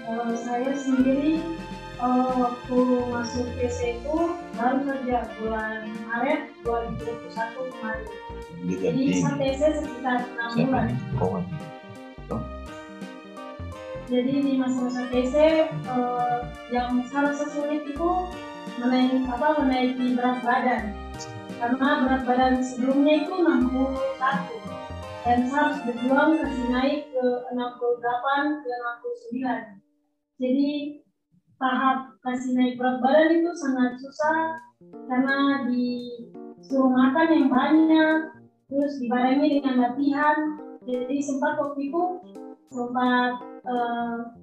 [0.02, 1.44] Kalau saya sendiri
[2.00, 2.78] uh, waktu
[3.12, 4.16] masuk PC itu
[4.56, 8.06] baru saja bulan Maret 2021 kemarin.
[8.64, 10.24] Jadi PC sekitar
[10.56, 10.88] 6 bulan.
[14.04, 15.34] Jadi di masa-masa PC
[15.88, 18.10] uh, yang salah sesulit itu
[18.80, 20.92] menaik apa menaiki berat badan.
[21.60, 24.74] Karena berat badan sebelumnya itu 61
[25.24, 28.72] dan saya harus berjuang kasih naik ke 68 ke
[29.32, 29.84] 69
[30.36, 30.70] jadi
[31.56, 34.60] tahap kasih naik berat badan itu sangat susah
[35.08, 38.16] karena disuruh makan yang banyak,
[38.74, 40.58] terus dibarengi dengan latihan.
[40.84, 42.02] Jadi sempat waktu itu
[42.74, 44.34] sempat uh,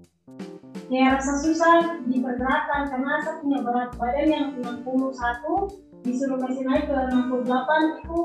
[0.87, 6.87] ya rasa susah di pergerakan karena saya punya berat badan yang 61 disuruh kasih naik
[6.89, 8.19] ke 68 itu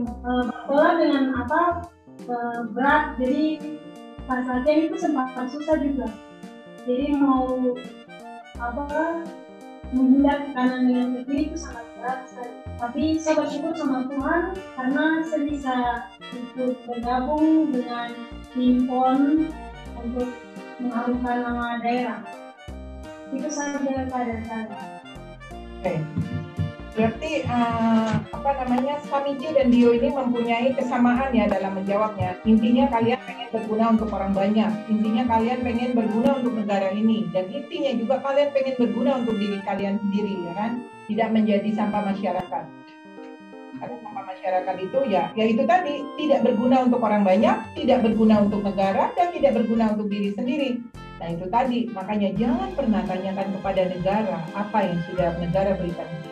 [0.00, 1.60] uh, dengan apa
[2.26, 3.60] uh, berat jadi
[4.24, 6.08] pas latihan itu sempat susah juga
[6.88, 7.76] jadi mau
[8.58, 9.24] apa
[9.90, 11.89] menghindar ke kanan dengan ke kiri itu sangat
[12.80, 14.42] tapi saya bersyukur sama Tuhan
[14.76, 15.76] karena saya bisa
[16.32, 18.08] ikut bergabung dengan
[18.56, 19.48] tim PON
[20.00, 20.28] untuk
[20.80, 22.24] mengharumkan nama daerah
[23.30, 24.66] itu saja keadaan saya.
[25.80, 25.94] Oke.
[26.90, 32.34] Berarti uh, apa namanya Samici dan Dio ini mempunyai kesamaan ya dalam menjawabnya.
[32.42, 34.72] Intinya kalian pengen berguna untuk orang banyak.
[34.90, 39.58] Intinya kalian pengen berguna untuk negara ini dan intinya juga kalian pengen berguna untuk diri
[39.62, 40.72] kalian sendiri ya kan.
[41.10, 42.64] Tidak menjadi sampah masyarakat.
[43.82, 48.46] Karena sampah masyarakat itu ya, ya itu tadi tidak berguna untuk orang banyak, tidak berguna
[48.46, 50.78] untuk negara dan tidak berguna untuk diri sendiri.
[51.18, 56.30] Nah itu tadi, makanya jangan pernah tanyakan kepada negara apa yang sudah negara berikan kita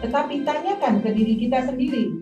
[0.00, 2.20] tetapi tanyakan ke diri kita sendiri.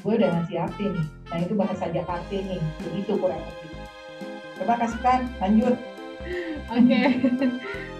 [0.00, 1.06] Gue udah ngasih apa nih?
[1.32, 3.70] Nah itu bahasa Jakarta nih, begitu kurang lebih.
[4.60, 5.76] Coba kasihkan, lanjut.
[6.72, 7.08] Oke, okay.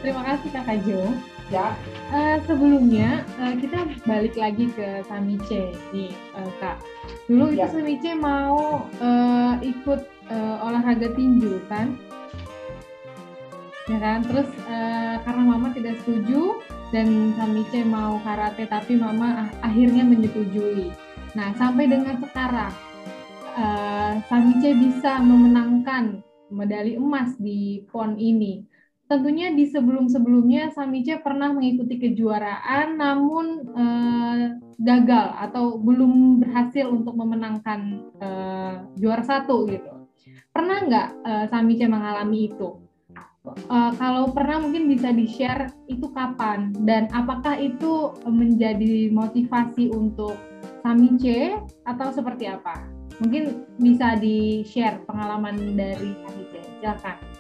[0.01, 1.01] terima kasih Kak Jo.
[1.53, 1.77] Ya.
[2.09, 6.81] Uh, sebelumnya uh, kita balik lagi ke Samice nih uh, Kak.
[7.29, 7.69] Dulu ya.
[7.69, 10.01] itu Samice mau uh, ikut
[10.33, 12.01] uh, olahraga tinju kan?
[13.93, 14.25] Ya kan?
[14.25, 20.95] Terus uh, karena Mama tidak setuju, dan Samice mau karate tapi mama akhirnya menyetujui.
[21.35, 22.71] Nah sampai dengan sekarang
[23.59, 26.23] uh, Samice bisa memenangkan
[26.55, 28.63] medali emas di PON ini.
[29.05, 38.01] Tentunya di sebelum-sebelumnya Samice pernah mengikuti kejuaraan namun uh, gagal atau belum berhasil untuk memenangkan
[38.25, 40.09] uh, juara satu gitu.
[40.51, 42.85] Pernah nggak uh, Samice mengalami itu?
[43.45, 50.37] uh, kalau pernah mungkin bisa di-share itu kapan dan apakah itu menjadi motivasi untuk
[50.85, 52.85] Samice atau seperti apa?
[53.21, 56.61] Mungkin bisa di-share pengalaman dari Samice.
[56.81, 57.34] Silakan.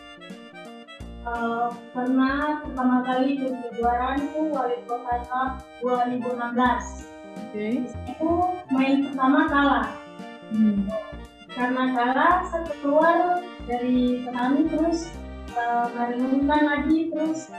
[1.25, 7.15] Uh, pernah pertama kali ikut kejuaraan itu Wali Kota Cup 2016
[7.55, 7.87] Okay.
[8.11, 8.31] Itu
[8.71, 9.87] main pertama kalah.
[10.51, 10.87] Hmm.
[11.55, 15.15] Karena kalah, saya keluar dari petani terus
[15.55, 15.87] uh,
[16.51, 17.51] lagi terus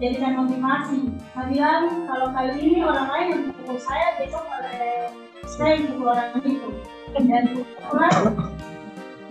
[0.00, 1.12] jadikan motivasi.
[1.32, 5.12] Saya bilang kalau kali ini orang lain yang pukul saya, besok oleh
[5.44, 6.70] saya yang pukul orang itu.
[7.16, 8.12] Dan keluar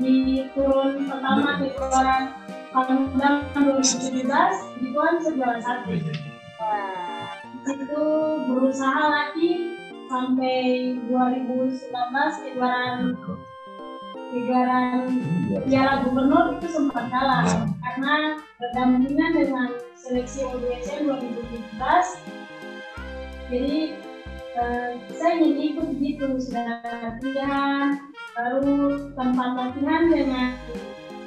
[0.02, 0.16] di
[0.54, 2.24] turun pertama di keluaran
[2.76, 4.28] Palembang 2017
[4.84, 5.96] di tuan sejuara satu.
[7.64, 8.04] Itu
[8.52, 9.80] berusaha lagi
[10.12, 11.88] sampai 2019
[12.44, 13.16] kejuaraan
[14.36, 15.08] kejuaraan
[15.64, 17.48] Piala Gubernur itu sempat kalah.
[17.80, 22.36] Karena berdampingan dengan seleksi ODSN 2017
[23.46, 23.94] jadi
[24.58, 28.04] uh, saya ingin ikut gitu sudah latihan
[28.36, 30.50] baru tempat latihan dengan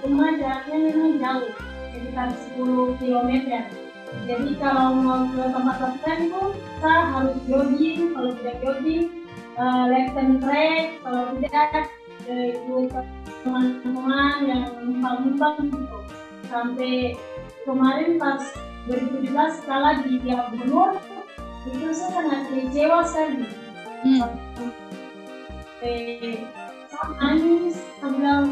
[0.04, 1.50] rumah jaraknya memang jauh
[1.90, 3.32] sekitar 10 km
[4.24, 8.00] jadi kalau mau ke tempat latihan itu kita harus jogging.
[8.16, 9.04] Kalau tidak jogging
[9.60, 10.84] uh, left and track.
[11.04, 11.88] Kalau tidak
[12.28, 13.06] ikut
[13.44, 15.98] teman-teman yang numpang-numpang gitu.
[16.48, 16.94] Sampai
[17.68, 18.40] kemarin pas
[18.88, 20.96] 2017 kalah di Piala Gubernur
[21.68, 23.44] itu saya sangat kecewa sekali.
[23.98, 24.30] Hmm.
[25.78, 26.38] sampai
[27.18, 28.44] nangis saya bilang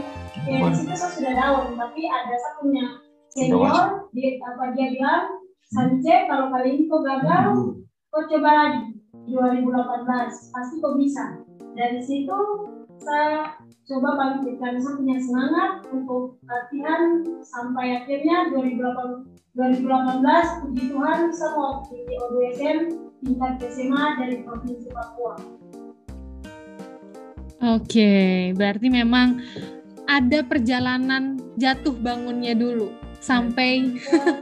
[0.45, 2.87] ya di situ saya sudah down tapi ada satunya.
[3.33, 7.75] Senior dia apa dia bilang Sance kalau kali ini kau gagal
[8.13, 8.97] kau coba lagi
[9.27, 11.43] 2018 pasti kau bisa.
[11.77, 12.39] Dari situ
[13.03, 21.51] saya coba bangkitkan saya punya semangat untuk latihan sampai akhirnya 2018, 2018 puji Tuhan saya
[21.55, 22.79] mau di ODSM
[23.27, 25.35] tingkat SMA dari Provinsi Papua.
[27.57, 29.41] Oke, berarti memang
[30.07, 32.95] ada perjalanan jatuh bangunnya dulu
[33.27, 33.99] sampai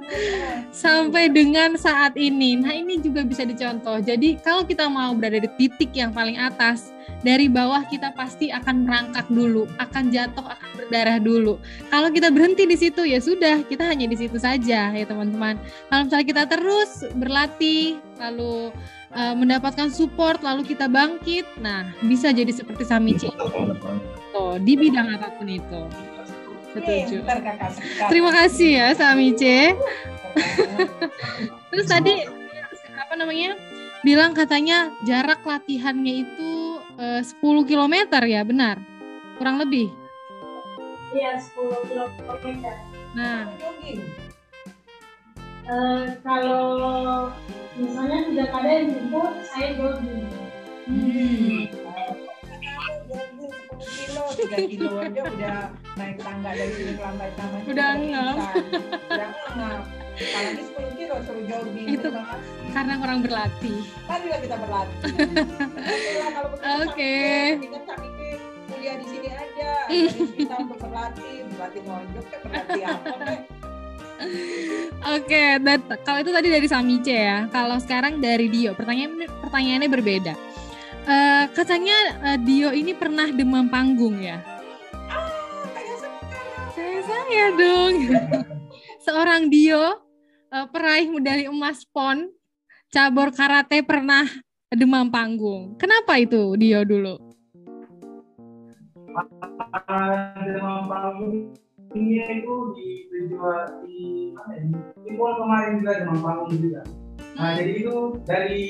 [0.84, 2.60] sampai dengan saat ini.
[2.60, 3.96] Nah, ini juga bisa dicontoh.
[4.04, 6.92] Jadi, kalau kita mau berada di titik yang paling atas,
[7.24, 11.56] dari bawah kita pasti akan merangkak dulu, akan jatuh, akan berdarah dulu.
[11.88, 15.56] Kalau kita berhenti di situ ya sudah, kita hanya di situ saja ya teman-teman.
[15.88, 18.70] Kalau misalnya kita terus berlatih, lalu
[19.14, 23.30] uh, mendapatkan support, lalu kita bangkit, nah bisa jadi seperti Samici.
[24.34, 25.82] Oh, di bidang apa pun itu.
[26.74, 27.22] Setuju.
[28.10, 29.78] Terima kasih ya Samice.
[31.70, 32.14] Terus tadi
[32.98, 33.54] apa namanya?
[34.04, 37.94] Bilang katanya jarak latihannya itu uh, 10 km
[38.28, 38.76] ya, benar?
[39.40, 40.03] Kurang lebih?
[41.14, 42.66] Iya, 10 km.
[43.14, 43.46] Nah,
[45.70, 47.30] uh, kalau
[47.78, 50.26] misalnya tidak ada yang jemput, saya jogging.
[50.84, 51.70] Hmm.
[53.84, 55.58] kilo, 3 kilo aja udah
[55.96, 57.60] naik tangga dari sini ke lantai taman.
[57.62, 58.36] Udah ngap.
[59.06, 59.82] Udah ngap.
[60.18, 61.86] Kalau ini 10 kilo suruh jogging.
[61.94, 62.08] Itu
[62.74, 63.78] karena kurang berlatih.
[64.10, 64.98] Kan juga kita berlatih.
[66.82, 66.90] Oke.
[66.90, 68.13] Okay.
[68.84, 69.72] Kuliah di sini aja.
[70.44, 73.16] kita untuk berlatih, berlatih nonjok, berlatih apa
[75.08, 77.48] Oke, okay, kalau itu tadi dari Samice ya.
[77.48, 80.36] Kalau sekarang dari Dio, pertanyaan pertanyaannya berbeda.
[81.08, 81.96] Uh, katanya
[82.28, 84.44] uh, Dio ini pernah demam panggung ya?
[85.08, 85.32] Ah,
[85.72, 85.96] kayak
[86.76, 87.00] saya.
[87.08, 87.94] Saya dong.
[89.08, 92.28] Seorang Dio uh, peraih medali emas PON
[92.92, 94.28] cabur karate pernah
[94.68, 95.72] demam panggung.
[95.80, 97.33] Kenapa itu Dio dulu?
[100.44, 101.54] Demam panggung
[101.94, 104.64] ini itu di dijual di mana ya?
[104.98, 106.82] Di PON kemarin juga demam panggung juga.
[107.34, 107.56] Nah, hmm.
[107.58, 107.96] jadi itu
[108.26, 108.64] dari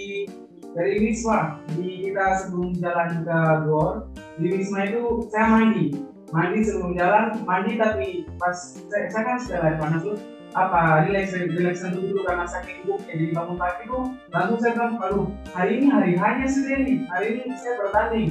[0.75, 5.87] dari Wisma di kita sebelum jalan ke Gor di Wisma itu saya mandi
[6.35, 8.09] mandi sebelum jalan mandi tapi
[8.43, 10.19] pas saya, saya kan sudah lari panas tuh
[10.55, 14.05] apa relax relax dulu karena sakit buknya jadi bangun pagi tuh
[14.35, 18.29] langsung saya bilang aduh hari ini hari hanya nih hari ini saya bertanding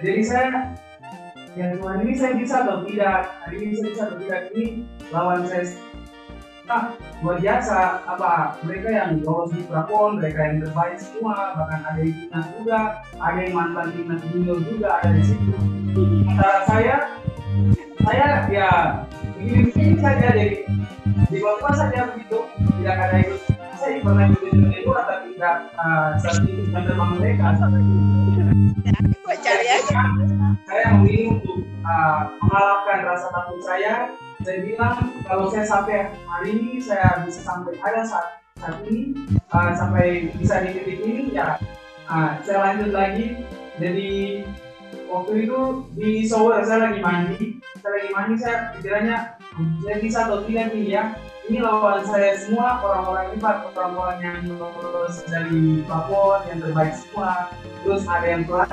[0.00, 0.48] jadi saya
[1.58, 3.26] yang Tuhan ini saya bisa atau tidak?
[3.46, 4.40] Hari ini saya bisa atau tidak?
[4.54, 4.64] Ini
[5.10, 5.64] lawan saya.
[6.70, 6.94] Ah,
[7.26, 7.78] luar biasa.
[8.06, 11.58] Apa mereka yang lolos di Prapon mereka yang terbaik semua.
[11.58, 12.78] Bahkan ada yang timnas juga
[13.18, 15.54] ada yang mantan timnas junior juga ada di situ.
[16.30, 16.96] Antara saya
[18.00, 18.70] saya ya
[19.34, 20.62] begini begini saja jadi
[21.26, 22.38] di bawah saja begitu
[22.78, 23.40] tidak ada ikut.
[23.74, 24.90] Saya pernah ikut itu
[25.40, 26.12] tidak uh,
[26.68, 27.56] teman mereka
[29.40, 30.04] cari aja
[30.68, 34.12] saya memilih untuk uh, mengalahkan rasa takut saya.
[34.44, 39.16] Saya bilang kalau saya sampai hari ini saya bisa sampai ada saat saat ini
[39.48, 41.56] uh, sampai bisa di titik ini ya
[42.04, 43.40] uh, saya lanjut lagi.
[43.80, 44.44] Jadi
[45.08, 45.60] waktu itu
[45.96, 47.64] di shower saya lagi mandi.
[47.80, 49.16] Saya lagi mandi saya pikirannya
[49.88, 51.16] saya bisa atau tidak nih ya
[51.50, 57.50] ini lawan saya semua orang-orang pak orang-orang yang lulus dari Papua yang terbaik semua.
[57.82, 58.70] Terus ada yang kelas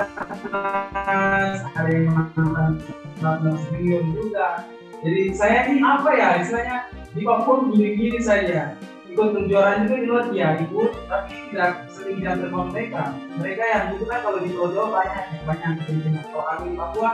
[1.74, 2.78] ada yang mantan
[3.18, 4.62] mantan senior juga.
[5.02, 6.78] Jadi saya ini apa ya istilahnya
[7.18, 8.78] di Papua gini-gini saja.
[9.10, 13.10] Ikut kejuaraan juga di luar ya ikut tapi tidak sering telepon mereka.
[13.42, 17.10] Mereka yang itu kan kalau di Jawa banyak banyak kepentingan kalau di Papua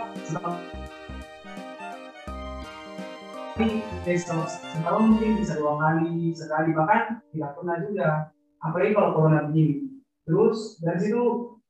[3.55, 8.09] tapi setahun mungkin bisa dua kali sekali bahkan tidak pernah juga
[8.59, 10.03] apalagi kalau corona begini.
[10.27, 11.23] Terus dari situ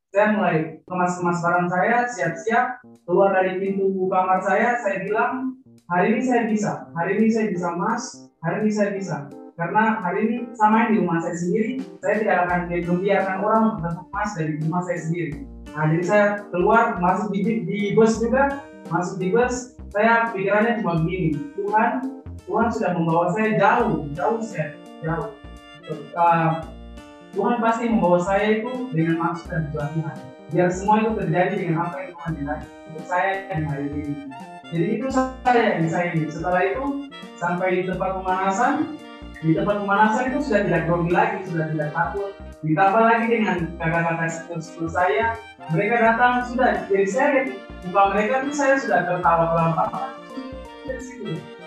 [0.09, 5.61] saya mulai kemas-kemas barang saya siap-siap keluar dari pintu kamar saya saya bilang
[5.93, 9.17] hari ini saya bisa hari ini saya bisa mas hari ini saya bisa.
[9.55, 14.33] Karena hari ini sama di rumah saya sendiri saya tidak akan membiarkan orang untuk mas
[14.33, 15.45] dari rumah saya sendiri.
[15.77, 20.99] Nah jadi saya keluar masuk di, di bus juga masuk di bus saya pikirannya cuma
[20.99, 21.91] begini Tuhan
[22.45, 25.31] Tuhan sudah membawa saya jauh jauh saya jauh.
[26.17, 26.65] Uh,
[27.35, 30.17] Tuhan pasti membawa saya itu dengan maksud dan tujuan Tuhan.
[30.55, 34.15] Biar semua itu terjadi dengan apa yang Tuhan jelaskan untuk saya yang hari ini.
[34.71, 36.85] Jadi itu saya yang saya ini setelah itu
[37.39, 38.75] sampai di tempat pemanasan
[39.45, 42.33] di tempat pemanasan itu sudah tidak grogi lagi sudah tidak takut.
[42.65, 45.27] Ditambah lagi dengan kakak-kakak sekolah saya
[45.69, 47.29] mereka datang sudah jadi saya
[47.85, 50.13] muka mereka tuh saya sudah tertawa pelan-pelan.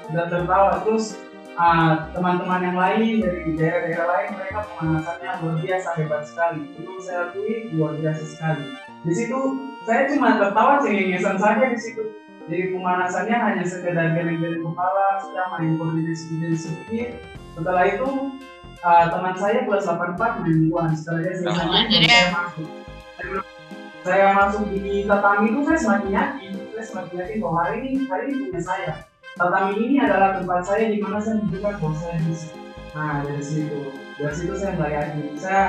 [0.10, 0.82] Sudah tertawa.
[0.82, 1.22] Terus
[1.54, 6.62] uh, teman-teman yang lain dari daerah-daerah lain mereka pemanasannya luar biasa hebat sekali.
[6.82, 8.66] Itu saya akui luar biasa sekali.
[9.06, 9.40] Di situ
[9.86, 12.10] saya cuma tertawa cengengesan saja di situ.
[12.50, 18.10] Jadi pemanasannya hanya sekedar geleng-geleng kepala sudah main koordinasi sedikit setelah itu
[18.86, 22.70] uh, teman saya kelas 84 main buan setelah dia saya masuk.
[24.06, 28.24] Saya masuk di tatami itu saya semakin yakin saya semakin yakin bahwa hari ini hari
[28.30, 28.92] ini punya saya.
[29.34, 32.50] Tatami ini adalah tempat saya di mana saya menunjukkan bahwa saya bisa.
[32.94, 33.82] Nah dari situ.
[34.22, 35.26] Dari situ saya mulai yakin.
[35.42, 35.64] Saya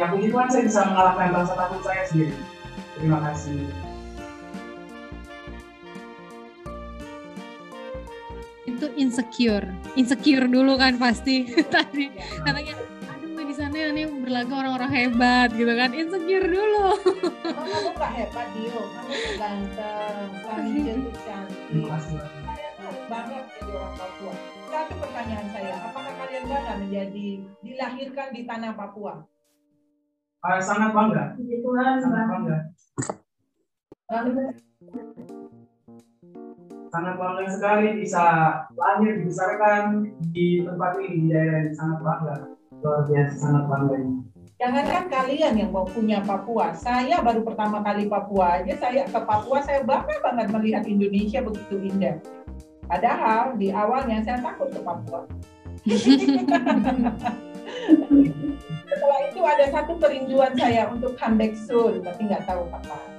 [0.00, 2.36] ya puji Tuhan saya bisa mengalahkan rasa takut saya sendiri.
[2.96, 3.83] Terima kasih
[8.84, 9.66] itu insecure.
[9.96, 12.12] Insecure dulu kan pasti tadi.
[12.44, 12.76] Katanya
[13.44, 15.90] di sana yang berlaga orang-orang hebat gitu kan.
[15.96, 16.86] Insecure dulu.
[17.48, 18.80] Emang kamu gak hebat Dio.
[18.92, 21.84] Kamu ganteng kami jadi cantik.
[21.88, 24.34] Kalian tuh harus bangga menjadi orang Papua.
[24.68, 27.28] Satu pertanyaan saya apakah kalian bangga menjadi
[27.64, 29.14] dilahirkan di tanah Papua?
[30.44, 31.24] Uh, sangat bangga.
[31.40, 32.58] Sangat bangga
[36.94, 38.24] sangat bangga sekali bisa
[38.78, 42.34] lahir dibesarkan di tempat ini di daerah ini sangat bangga
[42.78, 43.98] luar biasa sangat bangga
[44.54, 49.58] Jangankan kalian yang mau punya Papua, saya baru pertama kali Papua aja, saya ke Papua,
[49.58, 52.22] saya bangga banget melihat Indonesia begitu indah.
[52.86, 55.26] Padahal di awalnya saya takut ke Papua.
[58.86, 63.13] Setelah itu ada satu kerinduan saya untuk comeback soon, tapi nggak tahu kapan.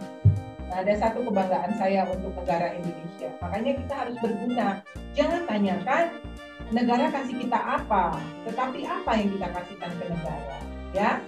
[0.76, 3.32] Nah, ada satu kebanggaan saya untuk negara Indonesia.
[3.40, 4.84] Makanya kita harus berguna.
[5.16, 6.20] Jangan tanyakan
[6.68, 10.58] negara kasih kita apa, tetapi apa yang kita kasihkan ke negara,
[10.92, 11.24] ya?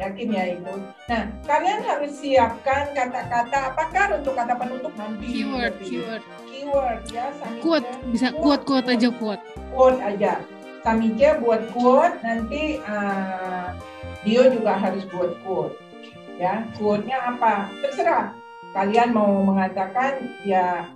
[0.00, 0.72] Yakin ya itu.
[1.12, 5.26] Nah, kalian harus siapkan kata-kata apakah untuk kata penutup nanti.
[5.28, 5.84] keyword nanti.
[5.84, 7.26] keyword Keyword ya,
[7.60, 10.40] quote bisa quote quote aja quote Quote aja.
[10.80, 13.76] Samice buat quote, nanti uh,
[14.24, 15.89] Dio juga harus buat quote.
[16.40, 17.68] Ya, quote-nya apa?
[17.84, 18.32] Terserah.
[18.72, 20.88] Kalian mau mengatakan ya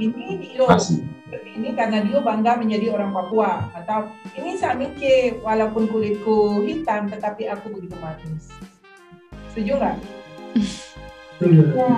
[0.00, 6.64] ini Dio seperti ini karena Dio bangga menjadi orang Papua atau ini Samice walaupun kulitku
[6.64, 8.48] hitam tetapi aku begitu manis.
[9.52, 9.96] Setuju nggak?
[11.44, 11.92] Ya,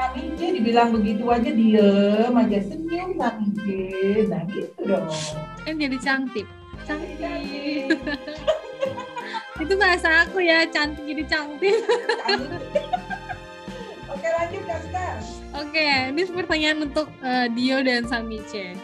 [0.00, 4.24] Samice dibilang begitu aja diem aja senyum Samice.
[4.24, 5.04] Nah gitu dong.
[5.68, 6.48] kan jadi cantik
[6.88, 7.92] cantik Cantik.
[9.58, 11.74] itu bahasa aku ya cantik jadi cantik.
[14.12, 15.14] Oke lanjut Kak.
[15.58, 18.78] Oke, ini pertanyaan untuk eh, Dio dan Samice.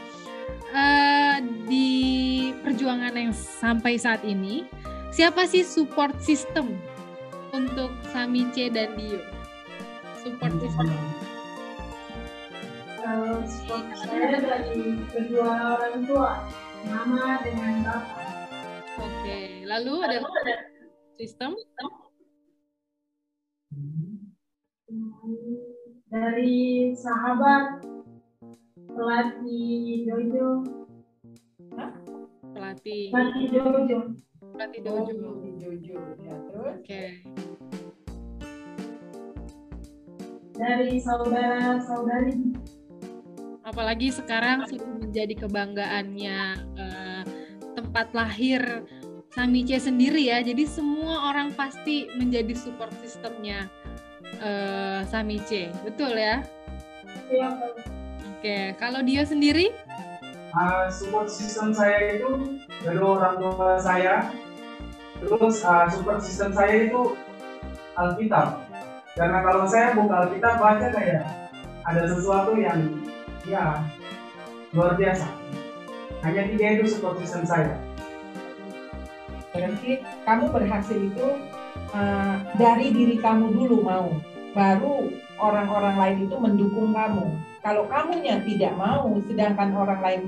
[0.75, 1.37] Eh,
[1.71, 1.91] di
[2.67, 4.67] perjuangan yang sampai saat ini,
[5.15, 6.75] siapa sih support system
[7.55, 9.23] untuk Samice dan Dio?
[10.27, 10.99] Support system.
[12.99, 16.43] Kalau sport saya dari kedua orang tua,
[16.89, 18.24] mama dengan bapak.
[18.95, 20.19] Oke, lalu ada
[21.13, 21.55] sistem?
[26.07, 26.63] Dari
[26.95, 27.83] sahabat,
[28.87, 30.49] pelatih dojo,
[32.55, 33.99] Pelatih, pelatih dojo,
[34.55, 35.27] pelatih Oh, dojo.
[35.43, 35.97] di Jojo.
[36.23, 36.75] Ya, terus?
[36.79, 37.05] Oke,
[40.55, 42.55] dari saudara-saudari,
[43.67, 46.39] apalagi sekarang sudah menjadi kebanggaannya
[46.79, 47.14] eh,
[47.75, 48.87] tempat lahir
[49.35, 50.39] Samice sendiri ya.
[50.47, 53.67] Jadi semua orang pasti menjadi support sistemnya
[54.39, 55.75] uh, Samice.
[55.83, 56.47] Betul ya?
[57.31, 57.51] Iya,
[58.39, 59.75] Oke, kalau dia sendiri?
[60.55, 64.31] Uh, support system saya itu dari orang tua saya.
[65.19, 67.19] Terus uh, support system saya itu
[67.99, 68.63] Alkitab.
[69.19, 71.27] Karena kalau saya buka Alkitab baca kayak
[71.83, 73.03] ada sesuatu yang
[73.51, 73.83] ya
[74.71, 75.27] luar biasa.
[76.25, 76.89] Hanya tiga itu
[77.21, 77.77] system saya.
[79.53, 81.27] Berarti kamu berhasil itu
[81.93, 84.09] uh, dari diri kamu dulu mau,
[84.57, 87.29] baru orang-orang lain itu mendukung kamu.
[87.61, 90.21] Kalau kamunya tidak mau, sedangkan orang lain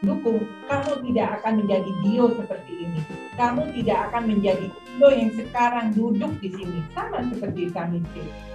[0.00, 3.00] mendukung, kamu tidak akan menjadi Dio seperti ini.
[3.34, 7.98] Kamu tidak akan menjadi Dio yang sekarang duduk di sini, sama seperti kami.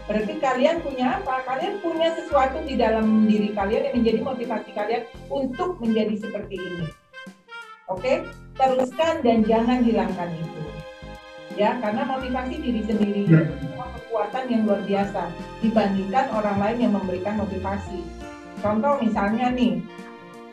[0.07, 1.43] Berarti kalian punya apa?
[1.43, 6.87] Kalian punya sesuatu di dalam diri kalian yang menjadi motivasi kalian untuk menjadi seperti ini.
[7.91, 8.23] Oke,
[8.55, 10.63] teruskan dan jangan hilangkan itu.
[11.59, 13.43] Ya, karena motivasi diri sendiri itu
[13.75, 15.27] kekuatan yang luar biasa
[15.59, 17.99] dibandingkan orang lain yang memberikan motivasi.
[18.63, 19.83] Contoh misalnya nih,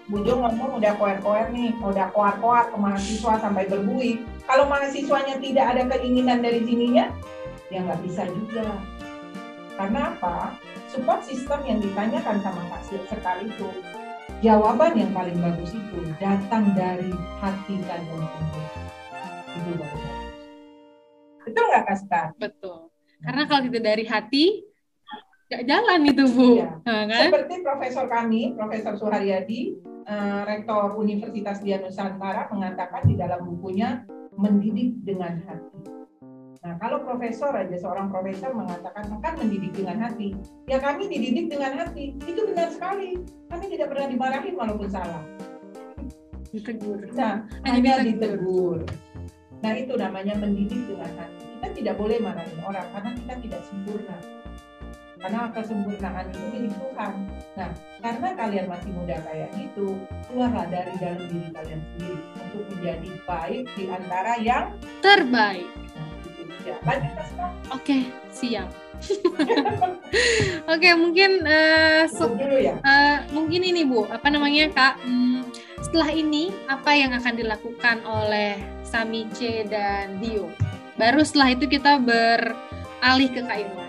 [0.07, 4.22] Bu Jo ngomong udah koer-koer nih, udah koar-koar ke mahasiswa sampai berbuih.
[4.46, 7.11] Kalau mahasiswanya tidak ada keinginan dari sininya,
[7.74, 8.70] ya nggak bisa juga.
[9.74, 10.54] Karena apa?
[10.86, 13.66] Support system yang ditanyakan sama Kak Sekar itu
[14.46, 17.11] jawaban yang paling bagus itu datang dari
[17.42, 18.66] hati dan sungguh.
[19.59, 20.34] Itu baru bagus.
[21.50, 22.78] Betul nggak Kak Betul.
[23.26, 24.62] Karena kalau itu dari hati,
[25.50, 26.62] nggak jalan itu Bu.
[26.62, 26.70] Ya.
[26.86, 27.26] Nah, kan?
[27.26, 29.74] Seperti Profesor kami, Profesor Suharyadi,
[30.07, 34.07] uh, Rektor Universitas Dian Nusantara mengatakan di dalam bukunya
[34.38, 35.96] mendidik dengan hati.
[36.66, 40.34] Nah, kalau profesor aja seorang profesor mengatakan akan mendidik dengan hati,
[40.66, 42.18] ya kami dididik dengan hati.
[42.26, 43.22] Itu benar sekali.
[43.46, 45.22] Kami tidak pernah dimarahin walaupun salah.
[46.50, 47.07] Ditegur.
[47.14, 48.82] Nah, hanya ditegur.
[49.62, 51.46] Nah, itu namanya mendidik dengan hati.
[51.57, 54.16] Kita tidak boleh marahin orang karena kita tidak sempurna.
[55.16, 57.12] Karena kesempurnaan itu milik Tuhan.
[57.56, 57.70] Nah,
[58.04, 59.96] karena kalian masih muda kayak gitu,
[60.28, 64.66] keluarlah dari dalam diri kalian sendiri untuk menjadi baik di antara yang
[65.00, 65.68] terbaik.
[66.66, 66.98] Ya, Oke,
[67.70, 68.02] okay,
[68.34, 68.68] siap.
[69.06, 69.92] Oke,
[70.66, 72.80] okay, mungkin uh, so, dulu ya.
[72.82, 74.94] Uh, mungkin ini Bu, apa namanya Kak?
[75.04, 75.46] Hmm,
[75.78, 80.50] setelah ini apa yang akan dilakukan oleh Samice dan Dio?
[80.96, 83.86] Baru setelah itu kita beralih ke Kak Irwan.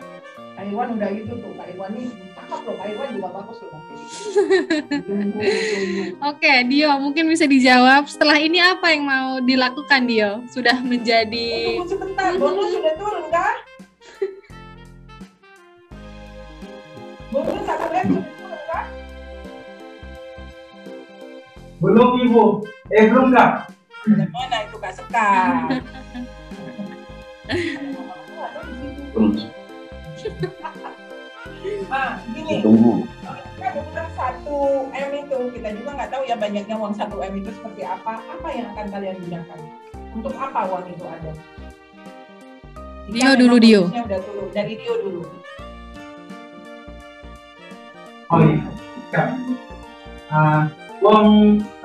[0.57, 3.77] Kak Irwan udah gitu tuh, Kak Irwan ini cakep loh, Kak Irwan juga bagus loh.
[6.33, 8.09] Oke, Dio, mungkin bisa dijawab.
[8.09, 10.41] Setelah ini apa yang mau dilakukan, Dio?
[10.49, 11.77] Sudah menjadi...
[11.77, 13.53] Tunggu sebentar, bonus sudah turun kah?
[17.29, 17.77] bonus sudah
[18.09, 18.85] turun kah?
[21.77, 22.65] Belum, Ibu.
[22.97, 23.69] Eh, belum, Kak.
[24.09, 25.69] Mana itu Kak Sekar?
[29.13, 29.56] Belum.
[32.47, 32.63] Gini.
[32.63, 33.03] Tunggu
[33.91, 37.83] kan satu M itu kita juga nggak tahu ya banyaknya uang satu M itu seperti
[37.83, 38.23] apa.
[38.23, 39.59] Apa yang akan kalian gunakan?
[40.15, 41.31] Untuk apa uang itu ada?
[43.07, 43.81] Dio dulu Dio.
[43.87, 45.21] udah dulu dari Dio dulu.
[48.27, 49.23] Oh iya.
[50.27, 50.67] Uh,
[50.99, 51.29] uang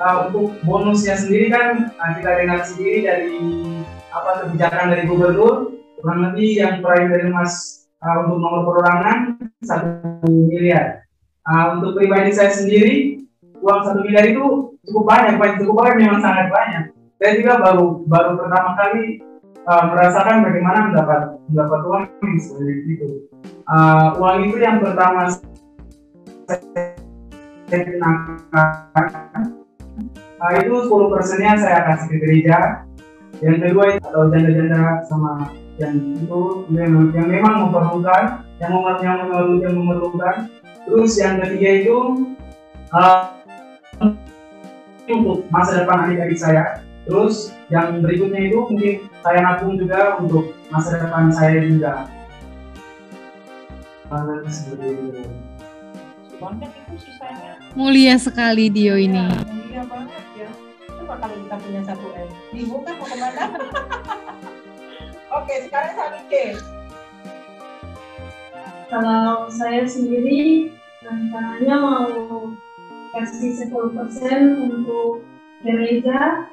[0.03, 3.39] uh, untuk bonusnya sendiri kan uh, kita dengar sendiri dari
[4.11, 5.71] apa kebijakan dari gubernur.
[6.03, 11.03] Kurang lebih yang terakhir dari Mas uh, untuk nomor perorangan satu miliar
[11.43, 13.19] Uh, untuk pribadi saya sendiri,
[13.59, 16.95] uang satu miliar itu cukup banyak, banyak cukup banyak, memang sangat banyak.
[17.19, 19.19] Saya juga baru baru pertama kali
[19.67, 23.27] uh, merasakan bagaimana mendapat mendapat uang yang itu.
[23.67, 25.35] Uh, uang itu yang pertama
[27.67, 29.43] saya gunakan
[30.39, 32.87] uh, itu 10 persennya saya kasih ke gereja.
[33.43, 35.51] Yang kedua atau janda-janda sama
[35.81, 38.71] yang itu yang, yang memang memerlukan, yang,
[39.01, 39.17] yang,
[39.57, 40.49] yang memerlukan
[40.83, 41.95] Terus yang ketiga itu
[42.91, 43.39] uh,
[45.07, 46.83] untuk masa depan adik-adik saya.
[47.07, 48.93] Terus yang berikutnya itu mungkin
[49.23, 52.07] saya nabung juga untuk masa depan saya juga.
[57.73, 59.23] Mulia sekali Dio ini.
[59.23, 60.49] Ya, mulia banget ya.
[60.99, 63.43] Coba kalau kita punya satu M, bingung kan mau ke mana?
[65.33, 66.61] Oke, sekarang Sanike
[68.93, 70.69] kalau saya sendiri
[71.01, 72.53] rencananya mau
[73.17, 73.89] kasih 10%
[74.69, 75.25] untuk
[75.65, 76.45] gereja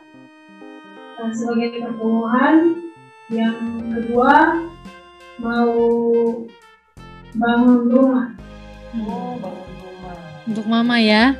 [1.20, 2.80] dan sebagai pertumbuhan
[3.28, 4.56] yang kedua
[5.36, 5.76] mau
[7.36, 8.26] bangun rumah.
[8.96, 10.18] Oh bangun rumah.
[10.48, 11.36] Untuk mama ya?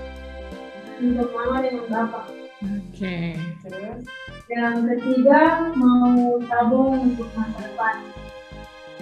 [1.00, 2.24] Untuk mama dan bapak.
[2.60, 2.92] Oke.
[2.92, 3.32] Okay.
[3.64, 4.04] terus
[4.50, 8.02] Yang ketiga mau tabung untuk masa depan.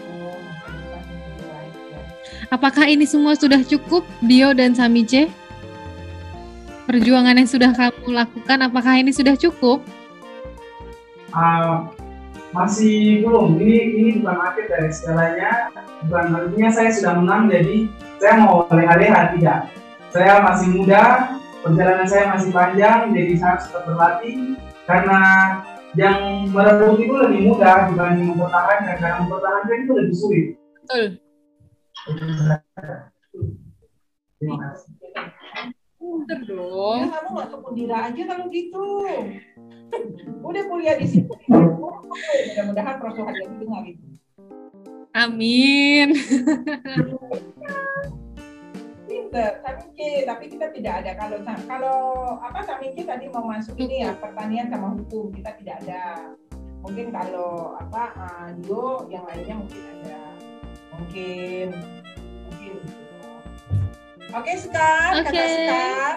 [0.04, 0.36] Oh.
[2.52, 5.32] Apakah ini semua sudah cukup, Dio dan Samice?
[6.84, 9.80] Perjuangan yang sudah kamu lakukan, apakah ini sudah cukup?
[11.32, 11.96] Ah,
[12.52, 13.56] masih belum.
[13.56, 15.72] Ini ini bukan akhir dari segalanya.
[16.04, 17.88] Bukan artinya saya sudah menang, jadi
[18.20, 19.72] saya mau leha-leha tidak.
[20.12, 21.02] Saya masih muda,
[21.64, 24.60] perjalanan saya masih panjang, jadi saya harus tetap berlatih.
[24.88, 25.20] Karena
[25.92, 30.46] yang merebut itu lebih mudah dibanding mempertahankan, karena mempertahankan itu lebih sulit.
[30.88, 31.20] Betul.
[34.38, 34.92] Terima kasih.
[35.98, 37.00] Pinter Ya, dong.
[37.10, 38.86] kamu masuk Undira aja kalau gitu.
[40.40, 41.28] Udah kuliah di sini.
[41.50, 42.96] Mudah-mudahan
[43.28, 44.06] Hadiah itu dengar itu.
[45.12, 46.08] Amin.
[49.28, 51.36] Pinter, Saminci, tapi kita tidak ada kalau
[51.68, 52.00] kalau
[52.40, 56.32] apa Saminci tadi mau masuk ini ya pertanian sama hukum kita tidak ada.
[56.80, 60.20] Mungkin kalau apa uh, Dio yang lainnya mungkin ada.
[60.96, 61.66] Mungkin
[62.48, 63.28] mungkin gitu.
[64.32, 65.44] Oke Sekar, kata Oke.
[65.44, 66.14] Sekar,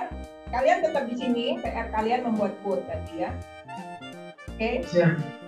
[0.55, 1.45] kalian tetap di sini.
[1.59, 3.36] PR kalian membuat quote tadi ya.
[4.55, 4.88] Oke.
[4.88, 5.41] Siap.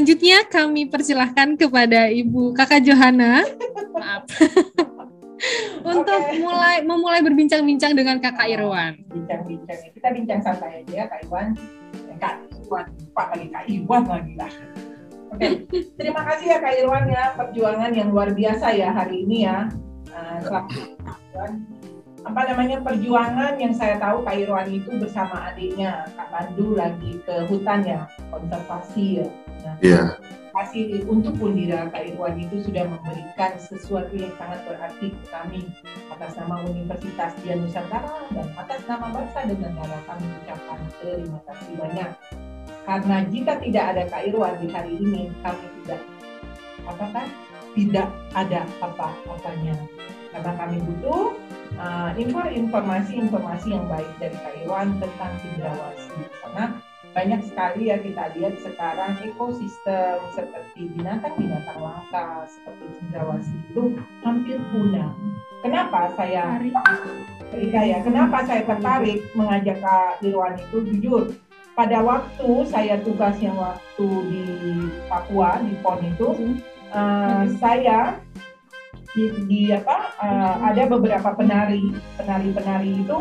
[0.00, 3.44] Selanjutnya kami persilahkan kepada Ibu Kakak Johana.
[3.92, 4.24] Maaf.
[5.84, 6.40] Untuk Oke.
[6.40, 8.96] mulai memulai berbincang-bincang dengan Kakak Irwan.
[9.12, 11.52] bincang-bincang kita bincang santai aja ya Kak Iwan
[12.08, 14.52] Eh, Kak Iwan Pak lagi Kak Iwan lagi lah
[15.32, 15.46] oke
[15.96, 19.68] terima kasih ya Kak Irwan ya perjuangan yang luar biasa ya hari ini ya
[20.08, 21.52] Eh, selamat Kak Irwan.
[22.20, 27.48] Apa namanya perjuangan yang saya tahu Kak Irwan itu bersama adiknya Kak Pandu lagi ke
[27.48, 29.28] hutan ya konservasi ya.
[29.60, 30.02] Nah, Iya.
[30.50, 35.62] kasih untuk Undira Kak Irwan itu sudah memberikan sesuatu yang sangat berarti ke kami
[36.12, 41.72] atas nama Universitas Dia Nusantara dan atas nama bangsa dan negara kami ucapkan terima kasih
[41.78, 42.10] banyak.
[42.84, 46.00] Karena jika tidak ada Kak Irwan di hari ini kami tidak
[46.84, 47.26] apa kan
[47.78, 49.78] tidak ada apa-apanya
[50.30, 51.34] karena kami butuh
[51.78, 56.64] uh, info- informasi-informasi yang baik dari Kak Irwan tentang cendrawasih karena
[57.10, 63.82] banyak sekali ya kita lihat sekarang ekosistem seperti binatang-binatang langka seperti cendrawasih itu
[64.22, 65.10] hampir punah.
[65.60, 66.56] Kenapa saya
[67.50, 70.86] Rika ya, kenapa saya tertarik mengajak Kak Irwan itu?
[70.86, 71.34] Jujur
[71.74, 74.44] pada waktu saya tugas yang waktu di
[75.10, 76.28] Papua di PON itu
[76.94, 78.20] eh, saya
[79.10, 83.16] di, di apa uh, ada beberapa penari penari-penari itu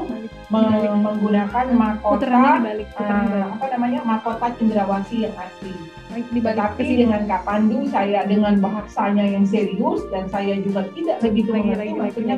[0.53, 5.73] meng menggunakan mahkota uh, apa namanya mahkota cendrawasih yang asli.
[6.09, 11.93] Tapi dengan Kak Pandu saya dengan bahasanya yang serius dan saya juga tidak begitu mengerti
[11.93, 12.37] maksudnya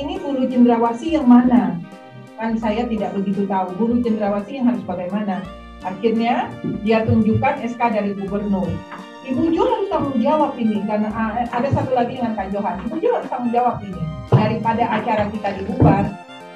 [0.00, 1.76] ini bulu cendrawasih yang mana?
[2.40, 5.44] Kan saya tidak begitu tahu bulu cendrawasih yang harus bagaimana.
[5.84, 8.68] Akhirnya dia tunjukkan SK dari gubernur
[9.28, 12.80] Ibu Jo harus tanggung jawab ini karena ah, ada satu lagi dengan Kak Johan.
[12.88, 14.00] Ibu Jo harus tanggung jawab ini
[14.32, 16.04] daripada acara kita dibubar.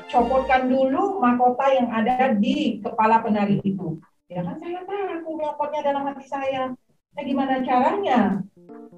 [0.08, 4.00] Copotkan dulu mahkota yang ada di kepala penari itu.
[4.32, 6.72] Ya kan saya tahu nyopotnya dalam hati saya.
[7.12, 8.40] Nah gimana caranya?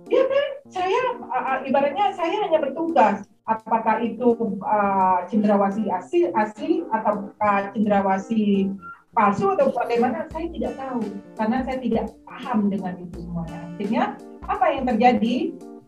[0.07, 7.35] Ya kan saya uh, ibaratnya saya hanya bertugas apakah itu uh, cendrawasi asli asli atau
[7.43, 8.71] uh, cendrawasi
[9.15, 11.01] palsu atau bagaimana saya tidak tahu
[11.39, 13.61] karena saya tidak paham dengan itu semuanya.
[13.75, 14.05] Akhirnya
[14.45, 15.35] apa yang terjadi?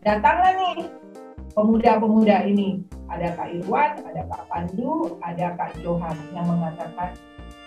[0.01, 0.77] Datanglah nih
[1.51, 2.81] pemuda-pemuda ini.
[3.07, 7.15] Ada Kak Irwan, ada Kak Pandu, ada Kak Johan yang mengatakan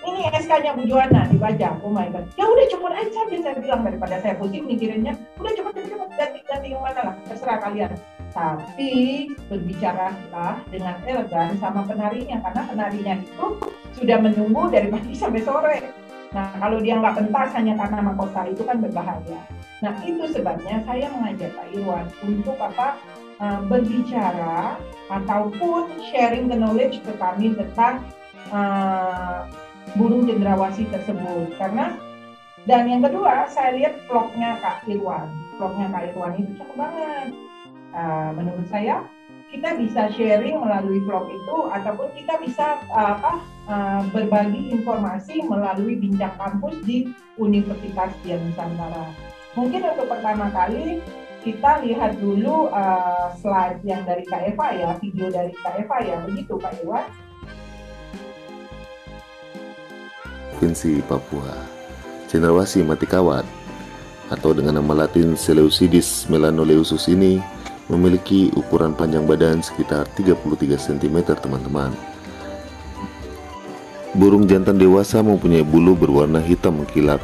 [0.00, 1.76] ini SK-nya Bu Johanna dibaca.
[1.84, 2.24] Oh my God.
[2.40, 5.12] Ya udah cepet aja dia saya bilang daripada saya pusing mikirinnya.
[5.36, 7.92] Udah cepet cepet cepet ganti ganti yang mana lah terserah kalian.
[8.30, 13.46] Tapi berbicaralah dengan elegan sama penarinya karena penarinya itu
[13.98, 15.78] sudah menunggu dari pagi sampai sore.
[16.30, 19.40] Nah, kalau dia nggak pentas hanya karena mahkota itu kan berbahaya.
[19.82, 23.02] Nah, itu sebabnya saya mengajak Pak Irwan untuk apa
[23.42, 24.78] uh, berbicara
[25.10, 28.06] ataupun sharing the knowledge ke kami tentang
[28.54, 29.50] uh,
[29.98, 31.50] burung cendrawasih tersebut.
[31.58, 31.98] Karena
[32.68, 35.32] dan yang kedua, saya lihat vlognya Kak Irwan.
[35.58, 37.28] Vlognya Kak Irwan itu cakep banget.
[37.90, 39.02] Uh, menurut saya
[39.50, 46.30] kita bisa sharing melalui vlog itu ataupun kita bisa apa uh, berbagi informasi melalui bincang
[46.38, 49.10] kampus di Universitas Dian Nusantara.
[49.58, 51.02] Mungkin untuk pertama kali
[51.42, 56.16] kita lihat dulu uh, slide yang dari Kak Eva ya, video dari Kak Eva ya,
[56.22, 57.10] begitu Kak Eva.
[60.54, 61.56] Provinsi Papua,
[62.28, 63.48] Cendrawasih Matikawat,
[64.28, 67.40] atau dengan nama latin Seleucidis melanoleusus ini
[67.90, 71.90] memiliki ukuran panjang badan sekitar 33 cm teman-teman.
[74.14, 77.18] Burung jantan dewasa mempunyai bulu berwarna hitam mengkilap.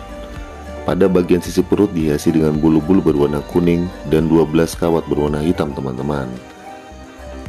[0.86, 6.30] Pada bagian sisi perut dihiasi dengan bulu-bulu berwarna kuning dan 12 kawat berwarna hitam teman-teman.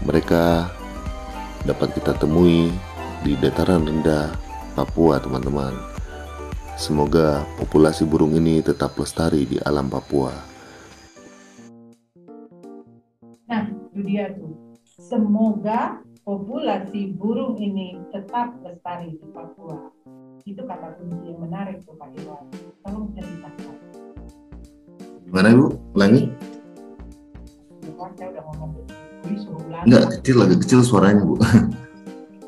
[0.10, 0.74] Mereka
[1.70, 2.74] dapat kita temui
[3.22, 4.34] di dataran rendah
[4.74, 5.74] Papua teman-teman.
[6.78, 10.47] Semoga populasi burung ini tetap lestari di alam Papua.
[14.04, 14.54] Dia tuh.
[14.84, 19.92] Semoga populasi burung ini tetap lestari di Papua.
[20.44, 22.44] Itu kata kunci yang menarik tuh Pak Iwan.
[22.84, 23.76] Tolong ceritakan.
[25.28, 25.76] Gimana Bu?
[25.96, 26.32] Ulangi.
[27.98, 28.72] Saya udah ngomong
[29.84, 31.36] Enggak, kecil lagi kecil suaranya Bu.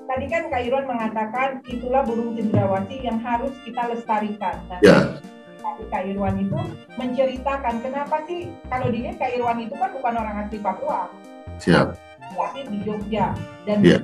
[0.09, 4.57] Tadi kan Kak Irwan mengatakan itulah burung cendrawasih yang harus kita lestarikan.
[4.67, 5.21] Nah, ya.
[5.61, 6.59] Kak Irwan itu
[6.95, 11.11] menceritakan kenapa sih kalau dilihat Kak Irwan itu kan bukan orang asli Papua
[11.59, 11.95] Siap.
[12.35, 13.35] Lahir di Jogja
[13.67, 14.01] dan yeah.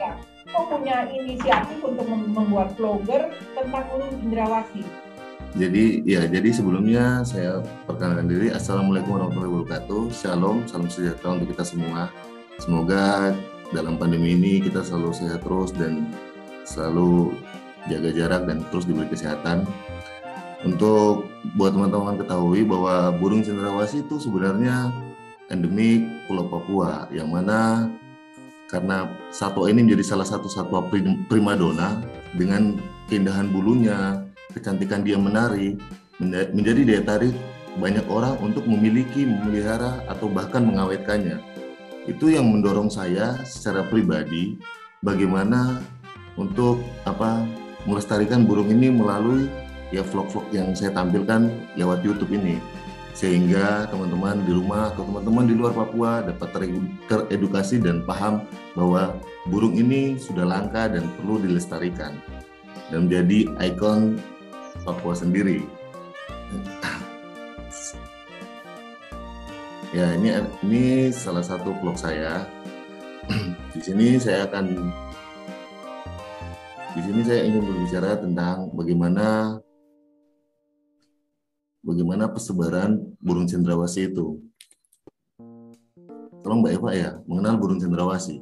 [0.00, 0.10] ya,
[0.48, 4.86] kok punya inisiatif untuk membuat vlogger tentang burung cendrawasih.
[5.54, 8.50] Jadi ya, jadi sebelumnya saya perkenalkan diri.
[8.50, 10.10] Assalamualaikum warahmatullahi wabarakatuh.
[10.10, 12.10] Shalom, salam sejahtera untuk kita semua.
[12.58, 13.34] Semoga
[13.70, 16.10] dalam pandemi ini kita selalu sehat terus dan
[16.66, 17.38] selalu
[17.86, 19.62] jaga jarak dan terus diberi kesehatan.
[20.64, 21.28] Untuk
[21.60, 24.88] buat teman-teman ketahui bahwa burung cendrawasih itu sebenarnya
[25.52, 27.92] endemik Pulau Papua yang mana
[28.72, 30.88] karena satwa ini menjadi salah satu satwa
[31.28, 32.00] primadona
[32.32, 32.80] dengan
[33.12, 34.24] keindahan bulunya,
[34.56, 35.76] kecantikan dia menari,
[36.18, 37.34] menjadi daya tarik
[37.76, 41.38] banyak orang untuk memiliki, memelihara atau bahkan mengawetkannya.
[42.08, 44.56] Itu yang mendorong saya secara pribadi
[45.04, 45.84] bagaimana
[46.40, 47.44] untuk apa
[47.84, 49.44] melestarikan burung ini melalui
[49.94, 52.58] ya vlog-vlog yang saya tampilkan lewat YouTube ini
[53.14, 56.50] sehingga teman-teman di rumah atau teman-teman di luar Papua dapat
[57.06, 58.42] teredukasi dan paham
[58.74, 59.14] bahwa
[59.46, 62.18] burung ini sudah langka dan perlu dilestarikan
[62.90, 64.18] dan menjadi ikon
[64.82, 65.62] Papua sendiri.
[69.94, 70.34] Ya ini
[70.66, 72.42] ini salah satu vlog saya.
[73.70, 74.90] Di sini saya akan
[76.94, 79.58] di sini saya ingin berbicara tentang bagaimana
[81.84, 84.40] bagaimana persebaran burung cendrawasih itu.
[86.40, 88.40] Tolong Mbak Eva ya, mengenal burung cendrawasih.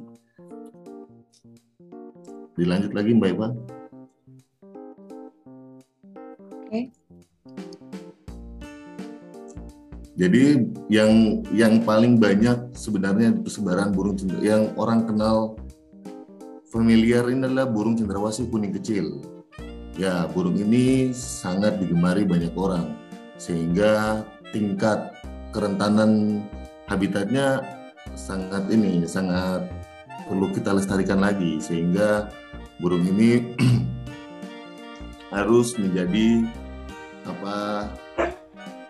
[2.55, 3.47] Dilanjut lagi Mbak Eva.
[6.63, 6.81] Oke.
[10.13, 10.61] Jadi
[10.93, 15.57] yang yang paling banyak sebenarnya persebaran burung cendrawasih yang orang kenal
[16.69, 19.19] familiar ini adalah burung cendrawasih kuning kecil.
[19.93, 23.02] Ya, burung ini sangat digemari banyak orang
[23.37, 24.23] sehingga
[24.53, 25.13] tingkat
[25.53, 26.41] kerentanan
[26.89, 27.61] habitatnya
[28.13, 29.65] sangat ini sangat
[30.27, 31.57] perlu kita lestarikan lagi.
[31.59, 32.29] Sehingga
[32.81, 33.55] burung ini
[35.35, 36.45] harus menjadi
[37.23, 37.89] apa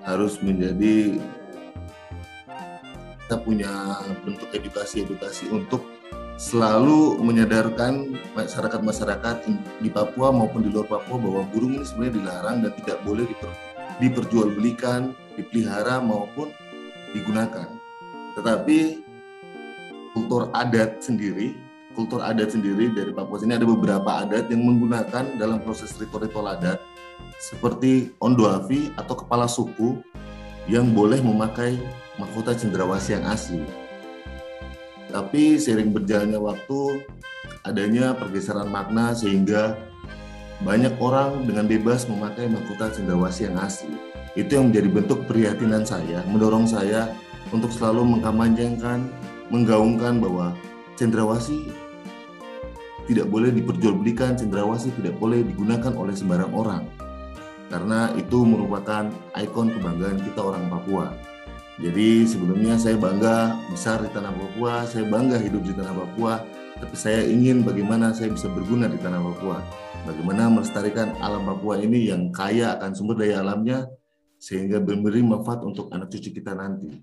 [0.03, 1.21] harus menjadi
[3.23, 3.71] kita punya
[4.27, 5.87] bentuk edukasi-edukasi untuk
[6.35, 9.47] selalu menyadarkan masyarakat-masyarakat
[9.79, 13.53] di Papua maupun di luar Papua bahwa burung ini sebenarnya dilarang dan tidak boleh diper,
[14.01, 16.49] diperjualbelikan, dipelihara maupun
[17.13, 17.69] digunakan.
[18.33, 19.03] Tetapi
[20.13, 21.57] kultur adat sendiri,
[21.93, 26.81] kultur adat sendiri dari Papua ini ada beberapa adat yang menggunakan dalam proses ritual-ritual adat
[27.37, 30.01] seperti ondoavi atau kepala suku
[30.65, 31.75] yang boleh memakai
[32.15, 33.63] mahkota cendrawasih yang asli.
[35.11, 37.05] Tapi sering berjalannya waktu,
[37.67, 39.77] adanya pergeseran makna sehingga
[40.63, 43.93] banyak orang dengan bebas memakai mahkota cendrawasih yang asli.
[44.33, 47.13] Itu yang menjadi bentuk prihatinan saya, mendorong saya
[47.53, 49.05] untuk selalu mengkampanyekan,
[49.53, 50.57] menggaungkan bahwa
[50.97, 51.69] cendrawasih
[53.05, 56.83] tidak boleh diperjualbelikan, cendrawasih tidak boleh digunakan oleh sembarang orang
[57.73, 61.09] karena itu merupakan ikon kebanggaan kita orang Papua.
[61.81, 66.45] Jadi sebelumnya saya bangga besar di tanah Papua, saya bangga hidup di tanah Papua,
[66.77, 69.57] tapi saya ingin bagaimana saya bisa berguna di tanah Papua.
[70.05, 73.89] Bagaimana melestarikan alam Papua ini yang kaya akan sumber daya alamnya
[74.37, 76.93] sehingga memberi manfaat untuk anak cucu kita nanti.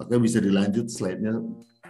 [0.00, 1.36] Oke, bisa dilanjut slide-nya.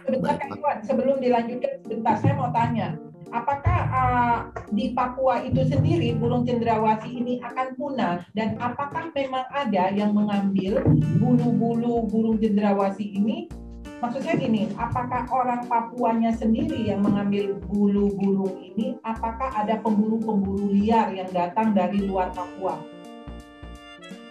[0.03, 0.35] Sebentar,
[0.83, 2.99] sebelum dilanjutkan, sebentar saya mau tanya
[3.29, 4.37] apakah uh,
[4.73, 8.25] di Papua itu sendiri burung cendrawasih ini akan punah?
[8.33, 10.81] Dan apakah memang ada yang mengambil
[11.19, 13.51] bulu-bulu burung cendrawasih ini?
[13.99, 18.95] Maksudnya gini apakah orang Papuanya sendiri yang mengambil bulu burung ini?
[19.03, 22.79] Apakah ada pemburu-pemburu liar yang datang dari luar Papua?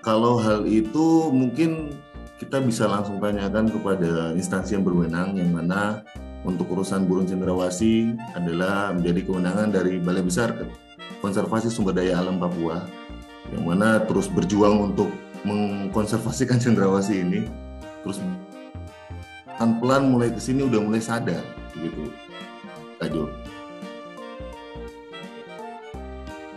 [0.00, 1.92] Kalau hal itu mungkin
[2.40, 6.00] kita bisa langsung tanyakan kepada instansi yang berwenang yang mana
[6.46, 10.54] untuk urusan burung cendrawasih adalah menjadi kewenangan dari Balai Besar
[11.18, 12.86] Konservasi Sumber Daya Alam Papua
[13.50, 15.10] yang mana terus berjuang untuk
[15.42, 17.40] mengkonservasikan cendrawasih ini
[18.04, 18.22] terus
[19.58, 21.42] pelan-pelan mulai ke sini udah mulai sadar
[21.78, 22.12] gitu
[22.98, 23.30] Kak Jo.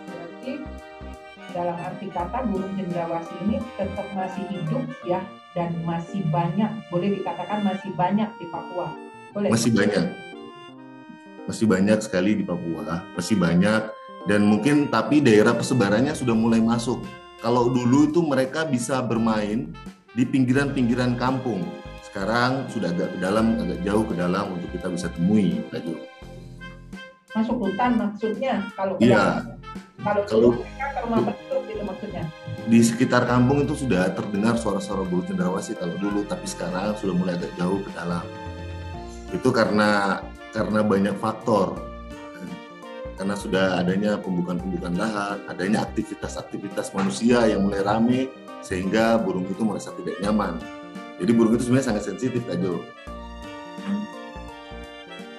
[0.10, 0.52] Berarti
[1.54, 5.22] dalam arti kata burung cendrawasih ini tetap masih hidup ya
[5.54, 9.50] dan masih banyak boleh dikatakan masih banyak di Papua boleh.
[9.52, 10.06] Masih banyak.
[11.48, 13.82] Masih banyak sekali di Papua, masih banyak
[14.30, 17.02] dan mungkin tapi daerah persebarannya sudah mulai masuk.
[17.42, 19.74] Kalau dulu itu mereka bisa bermain
[20.14, 21.66] di pinggiran-pinggiran kampung.
[22.06, 25.98] Sekarang sudah agak ke dalam, agak jauh ke dalam untuk kita bisa temui, Kak Jo.
[27.32, 29.58] Masuk hutan maksudnya kalau Iya.
[30.02, 32.24] Kalau kalau mereka ke rumah penduduk itu maksudnya.
[32.68, 37.38] Di sekitar kampung itu sudah terdengar suara-suara bulu cendrawasih kalau dulu, tapi sekarang sudah mulai
[37.38, 38.22] agak jauh ke dalam
[39.32, 40.20] itu karena
[40.52, 41.92] karena banyak faktor
[43.22, 48.34] karena sudah adanya pembukaan-pembukaan lahan, adanya aktivitas-aktivitas manusia yang mulai rame
[48.66, 50.58] sehingga burung itu merasa tidak nyaman.
[51.22, 52.82] Jadi burung itu sebenarnya sangat sensitif Kak Jo.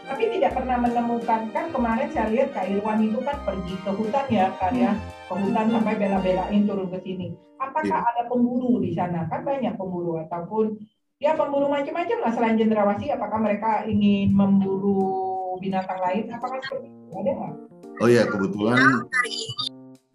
[0.06, 4.26] Tapi tidak pernah menemukan kan kemarin saya lihat Kak Irwan itu kan pergi ke hutan
[4.30, 4.94] ya Kak ya,
[5.26, 7.34] ke hutan sampai bela-belain turun ke sini.
[7.58, 8.06] Apakah ya.
[8.14, 9.26] ada pemburu di sana?
[9.26, 10.78] Kan banyak pemburu ataupun
[11.22, 16.26] ya pemburu macam-macam lah selain jendrawasih apakah mereka ingin memburu binatang lain?
[16.34, 17.14] Apakah seperti itu?
[17.14, 17.54] Ada nggak?
[18.02, 19.06] Oh ya kebetulan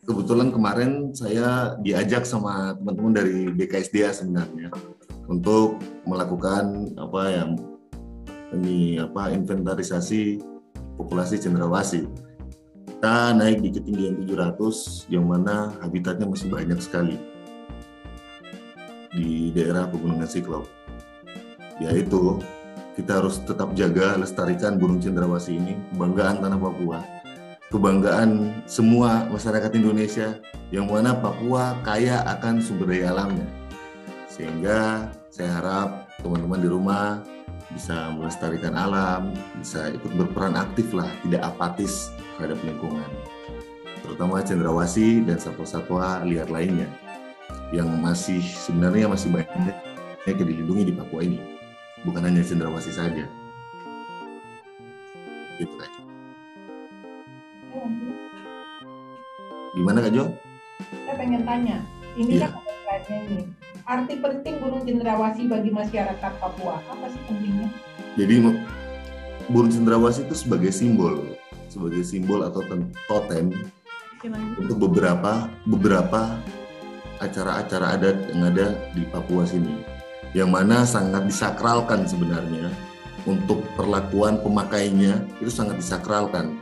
[0.04, 4.68] kebetulan kemarin saya diajak sama teman-teman dari BKSDA sebenarnya
[5.32, 7.44] untuk melakukan apa ya
[8.60, 10.44] ini apa inventarisasi
[11.00, 12.04] populasi cendrawasih.
[12.84, 17.16] Kita naik di ketinggian 700 yang mana habitatnya masih banyak sekali
[19.14, 20.77] di daerah pegunungan Siklop
[21.84, 22.42] yaitu
[22.98, 27.18] kita harus tetap jaga lestarikan burung cendrawasih ini kebanggaan tanah Papua
[27.68, 30.40] kebanggaan semua masyarakat Indonesia
[30.72, 33.48] yang mana Papua kaya akan sumber daya alamnya.
[34.32, 35.90] Sehingga saya harap
[36.24, 37.20] teman-teman di rumah
[37.68, 43.10] bisa melestarikan alam bisa ikut berperan aktif lah tidak apatis terhadap lingkungan.
[44.00, 46.88] Terutama cendrawasih dan satwa-satwa liar lainnya
[47.76, 49.76] yang masih sebenarnya masih banyak
[50.24, 51.57] yang dilindungi di Papua ini
[52.06, 53.26] bukan hanya cendrawasih saja.
[55.58, 56.04] Gitu Kak Jo.
[59.74, 60.26] Gimana Kak Jo?
[61.06, 61.78] Saya pengen tanya,
[62.14, 62.54] ini yeah.
[62.54, 62.68] kan
[63.10, 63.46] ini.
[63.88, 67.72] arti penting burung cendrawasih bagi masyarakat Papua apa sih pentingnya?
[68.20, 68.34] Jadi
[69.48, 71.24] burung cendrawasih itu sebagai simbol,
[71.72, 72.62] sebagai simbol atau
[73.08, 73.56] totem
[74.60, 76.36] untuk beberapa beberapa
[77.24, 79.82] acara-acara adat yang ada di Papua sini,
[80.36, 82.72] yang mana sangat disakralkan sebenarnya
[83.28, 86.56] untuk perlakuan pemakainya itu sangat disakralkan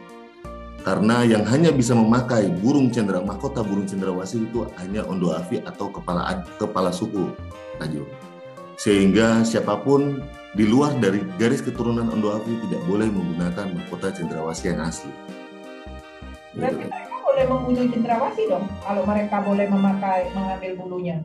[0.85, 5.89] karena yang hanya bisa memakai burung cendera mahkota burung cendrawasih itu hanya ondo afi atau
[5.89, 7.33] kepala kepala suku
[7.81, 8.05] Tajo.
[8.77, 10.21] Sehingga siapa pun
[10.53, 15.09] di luar dari garis keturunan ondo afi tidak boleh menggunakan mahkota cendrawasih yang asli.
[16.53, 21.17] Berarti mereka boleh membunuh cendrawasih dong kalau mereka boleh memakai mengambil bulunya.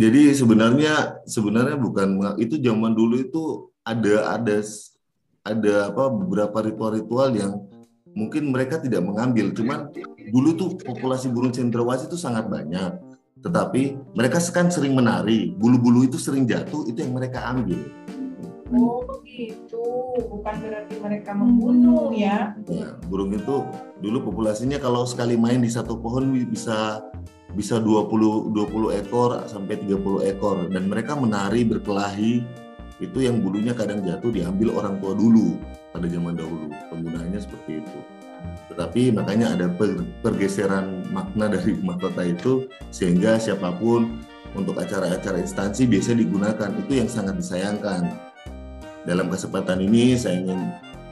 [0.00, 4.64] Jadi sebenarnya sebenarnya bukan itu zaman dulu itu ada ada
[5.44, 7.68] ada apa beberapa ritual-ritual yang
[8.16, 9.52] mungkin mereka tidak mengambil.
[9.52, 9.92] Cuman
[10.32, 12.96] dulu tuh populasi burung cendrawasih itu sangat banyak.
[13.44, 15.52] Tetapi mereka kan sering menari.
[15.52, 17.84] Bulu-bulu itu sering jatuh itu yang mereka ambil.
[18.72, 19.84] Oh begitu
[20.32, 22.56] bukan berarti mereka membunuh ya.
[22.72, 23.68] Ya burung itu
[24.00, 27.04] dulu populasinya kalau sekali main di satu pohon bisa
[27.54, 30.70] bisa 20 20 ekor sampai 30 ekor.
[30.70, 32.44] Dan mereka menari berkelahi.
[33.00, 35.56] Itu yang bulunya kadang jatuh diambil orang tua dulu
[35.88, 36.68] pada zaman dahulu.
[36.92, 37.98] Penggunaannya seperti itu.
[38.68, 39.66] Tetapi makanya ada
[40.20, 44.20] pergeseran makna dari mahkota itu sehingga siapa pun
[44.52, 46.70] untuk acara-acara instansi biasanya digunakan.
[46.76, 48.12] Itu yang sangat disayangkan.
[49.08, 50.60] Dalam kesempatan ini saya ingin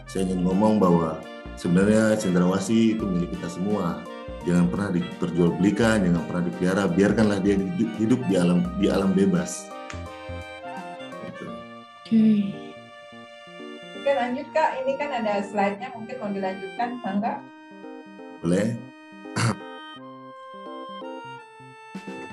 [0.05, 1.17] saya ingin ngomong bahwa
[1.57, 4.05] sebenarnya cendrawasih itu milik kita semua
[4.47, 7.57] jangan pernah diperjualbelikan jangan pernah dipelihara biarkanlah dia
[7.99, 9.67] hidup di alam di alam bebas
[11.27, 11.47] gitu.
[12.05, 12.69] okay.
[13.99, 17.45] Oke lanjut Kak, ini kan ada slide-nya mungkin mau dilanjutkan, Mangga?
[18.41, 18.79] Boleh.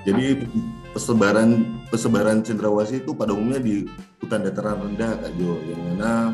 [0.07, 0.45] Jadi
[0.93, 3.89] persebaran persebaran cendrawasih itu pada umumnya di
[4.23, 6.31] hutan dataran rendah Kak Jo, yang mana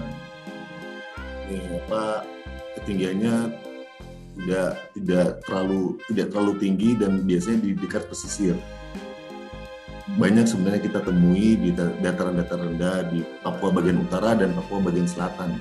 [1.49, 2.27] ini apa
[2.77, 3.35] ketinggiannya
[4.37, 8.55] tidak tidak terlalu tidak terlalu tinggi dan biasanya di dekat pesisir
[10.19, 15.55] banyak sebenarnya kita temui di dataran-dataran rendah di Papua bagian utara dan Papua bagian selatan.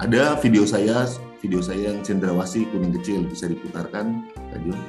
[0.00, 1.06] Ada video saya,
[1.38, 4.80] video saya yang cendrawasih kuning kecil bisa diputarkan, Kak Jun.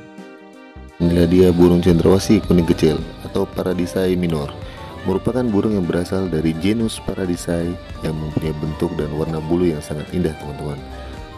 [1.04, 4.50] Inilah dia burung cendrawasih kuning kecil atau Paradisai minor.
[5.04, 7.74] Merupakan burung yang berasal dari genus Paradisai
[8.06, 10.80] yang mempunyai bentuk dan warna bulu yang sangat indah, teman-teman.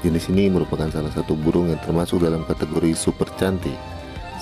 [0.04, 3.80] Jenis ini merupakan salah satu burung yang termasuk dalam kategori super cantik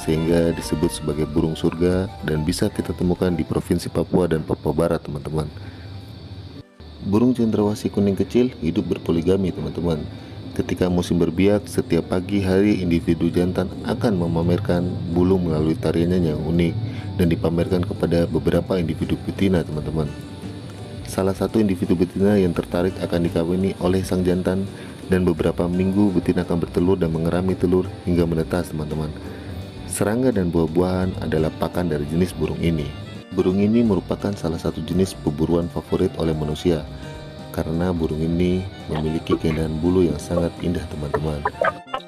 [0.02, 5.06] sehingga disebut sebagai burung surga dan bisa kita temukan di Provinsi Papua dan Papua Barat
[5.06, 5.46] teman-teman.
[7.06, 10.02] Burung cendrawasih kuning kecil hidup berpoligami teman-teman.
[10.58, 16.74] Ketika musim berbiak setiap pagi hari individu jantan akan memamerkan bulu melalui tariannya yang unik
[17.22, 20.10] dan dipamerkan kepada beberapa individu betina teman-teman.
[21.06, 24.66] Salah satu individu betina yang tertarik akan dikawini oleh sang jantan
[25.12, 29.12] dan beberapa minggu betina akan bertelur dan mengerami telur hingga menetas teman-teman
[29.92, 32.88] Serangga dan buah-buahan adalah pakan dari jenis burung ini.
[33.36, 36.88] Burung ini merupakan salah satu jenis perburuan favorit oleh manusia
[37.52, 41.44] karena burung ini memiliki keindahan bulu yang sangat indah teman-teman.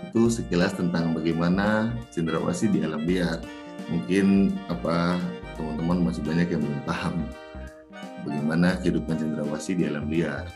[0.08, 3.44] Itu sekilas tentang bagaimana cendrawasih di alam liar.
[3.92, 5.20] Mungkin apa
[5.60, 7.20] teman-teman masih banyak yang belum paham
[8.24, 10.48] bagaimana kehidupan cendrawasih di alam liar.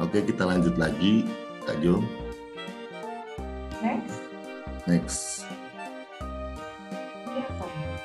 [0.00, 1.28] Oke, kita lanjut lagi,
[1.68, 2.00] Kak Jo.
[3.84, 4.18] Next.
[4.88, 5.20] Next.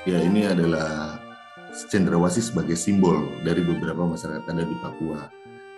[0.03, 1.17] Ya ini adalah
[1.87, 5.31] cendrawasih sebagai simbol dari beberapa masyarakat adat di Papua.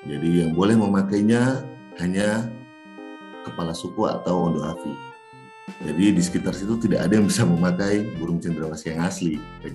[0.09, 1.61] Jadi yang boleh memakainya
[2.01, 2.49] hanya
[3.45, 4.93] kepala suku atau ondo afi.
[5.86, 9.70] Jadi di sekitar situ tidak ada yang bisa memakai burung cendrawasih yang asli, Kak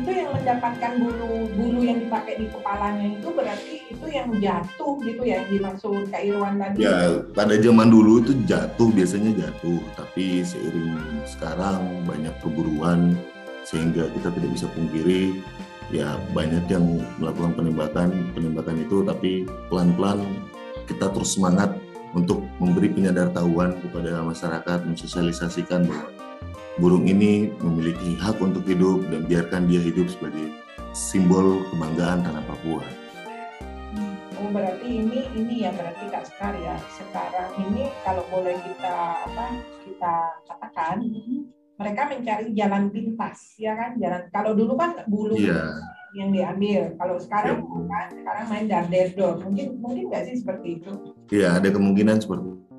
[0.00, 5.22] itu yang mendapatkan bulu bulu yang dipakai di kepalanya itu berarti itu yang jatuh gitu
[5.28, 6.88] ya dimaksud Kak Irwan tadi.
[6.88, 9.80] Ya pada zaman dulu itu jatuh biasanya jatuh.
[9.94, 13.12] Tapi seiring sekarang banyak perburuan
[13.68, 15.44] sehingga kita tidak bisa pungkiri.
[15.92, 19.04] Ya banyak yang melakukan penembakan penembakan itu.
[19.04, 20.24] Tapi pelan-pelan
[20.88, 21.76] kita terus semangat
[22.16, 26.19] untuk memberi penyadartahuan kepada masyarakat mensosialisasikan bahwa
[26.80, 30.48] burung ini memiliki hak untuk hidup dan biarkan dia hidup sebagai
[30.96, 32.82] simbol kebanggaan tanah Papua.
[34.40, 38.94] Oh berarti ini ini ya berarti Kak Sekar ya sekarang ini kalau boleh kita
[39.28, 40.14] apa kita
[40.48, 40.96] katakan
[41.76, 45.76] mereka mencari jalan pintas ya kan jalan kalau dulu kan bulu yeah.
[46.16, 47.84] yang diambil kalau sekarang yeah.
[47.92, 50.92] kan sekarang main darderdor mungkin mungkin nggak sih seperti itu?
[51.28, 52.69] Iya ada kemungkinan seperti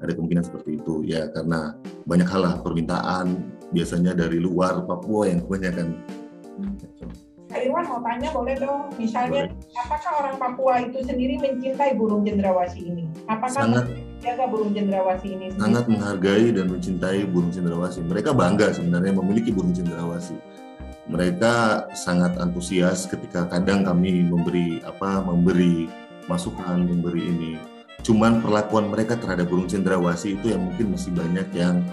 [0.00, 1.76] ada kemungkinan seperti itu ya karena
[2.08, 3.40] banyak hal lah permintaan
[3.70, 5.96] biasanya dari luar Papua yang kebanyakan
[7.50, 12.94] Kak Irwan mau tanya boleh dong, misalnya apakah orang Papua itu sendiri mencintai burung cendrawasih
[12.94, 13.10] ini?
[13.26, 15.62] Apakah sangat menjaga burung cendrawasih ini sendiri?
[15.66, 18.06] sangat menghargai dan mencintai burung cendrawasih.
[18.06, 20.38] Mereka bangga sebenarnya memiliki burung cendrawasih.
[21.10, 21.54] Mereka
[21.90, 25.90] sangat antusias ketika kadang kami memberi apa memberi
[26.30, 27.52] masukan, memberi ini.
[28.00, 31.84] Cuman perlakuan mereka terhadap burung cendrawasih itu yang mungkin masih banyak yang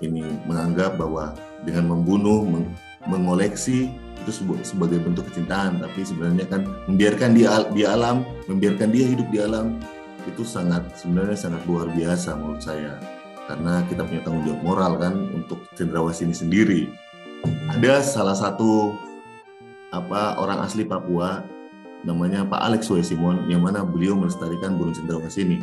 [0.00, 1.32] ini menganggap bahwa
[1.64, 2.72] dengan membunuh, meng-
[3.08, 3.92] mengoleksi
[4.26, 4.32] itu
[4.64, 9.78] sebagai bentuk kecintaan, tapi sebenarnya kan membiarkan dia di alam, membiarkan dia hidup di alam
[10.26, 12.98] itu sangat sebenarnya sangat luar biasa menurut saya.
[13.46, 16.82] Karena kita punya tanggung jawab moral kan untuk cendrawasih ini sendiri.
[17.70, 18.90] Ada salah satu
[19.94, 21.46] apa orang asli Papua
[22.06, 25.58] namanya Pak Alex Simon yang mana beliau melestarikan burung cendrawasih ini.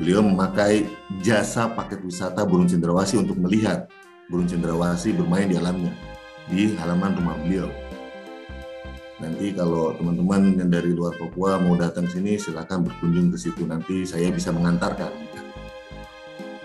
[0.00, 0.88] Beliau memakai
[1.20, 3.86] jasa paket wisata burung cendrawasih untuk melihat
[4.32, 5.92] burung cendrawasih bermain di alamnya
[6.48, 7.68] di halaman rumah beliau.
[9.16, 13.64] Nanti kalau teman-teman yang dari luar Papua mau datang sini silakan berkunjung ke situ.
[13.64, 15.08] Nanti saya bisa mengantarkan.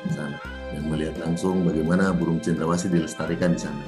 [0.03, 0.35] Di sana.
[0.71, 3.83] Dan melihat langsung bagaimana burung cendrawasih dilestarikan di sana.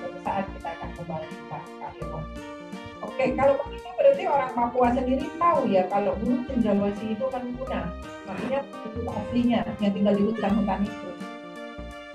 [0.00, 1.39] Suatu saat kita akan kembali
[3.20, 7.92] Oke, kalau begitu berarti orang Papua sendiri tahu ya kalau burung cendrawasih itu kan punah.
[8.24, 11.08] Makanya itu aslinya yang tinggal di hutan-hutan itu.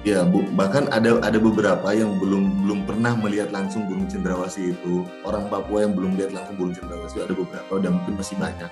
[0.02, 5.06] Ya, bu, bahkan ada ada beberapa yang belum belum pernah melihat langsung burung cendrawasih itu.
[5.22, 8.72] Orang Papua yang belum lihat langsung burung cendrawasih ada beberapa dan mungkin masih banyak.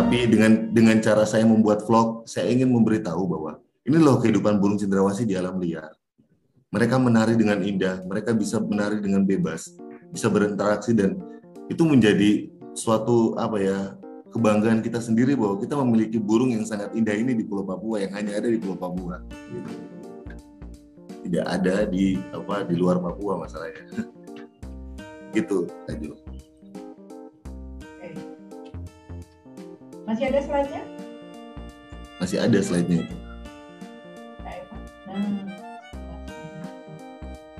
[0.00, 4.80] Tapi dengan dengan cara saya membuat vlog, saya ingin memberitahu bahwa ini loh kehidupan burung
[4.80, 5.92] cendrawasih di alam liar.
[6.72, 9.76] Mereka menari dengan indah, mereka bisa menari dengan bebas,
[10.12, 11.20] bisa berinteraksi dan
[11.68, 13.78] itu menjadi suatu apa ya
[14.32, 18.12] kebanggaan kita sendiri bahwa kita memiliki burung yang sangat indah ini di Pulau Papua yang
[18.16, 19.20] hanya ada di Pulau Papua.
[19.50, 19.70] Gitu.
[21.28, 23.84] Tidak ada di apa di luar Papua masalahnya.
[25.36, 26.08] gitu, Oke.
[30.08, 30.82] Masih ada slide-nya?
[32.16, 33.16] Masih ada slide-nya itu.
[35.08, 35.44] Nah.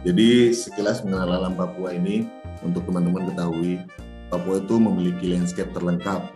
[0.06, 2.24] Jadi sekilas mengenal alam Papua ini
[2.64, 3.82] untuk teman-teman ketahui
[4.28, 6.28] Papua itu memiliki landscape terlengkap.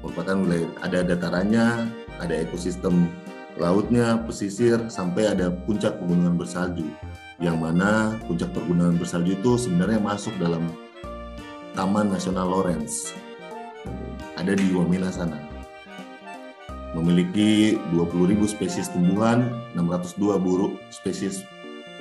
[0.00, 3.12] Merupakan wilayah ada datarannya, ada ekosistem
[3.60, 6.88] lautnya, pesisir sampai ada puncak pegunungan bersalju.
[7.36, 10.64] Yang mana puncak pegunungan bersalju itu sebenarnya masuk dalam
[11.76, 13.12] Taman Nasional Lawrence.
[14.40, 15.36] Ada di Wamena sana.
[16.96, 19.44] Memiliki 20.000 spesies tumbuhan,
[19.76, 21.44] 602 burung spesies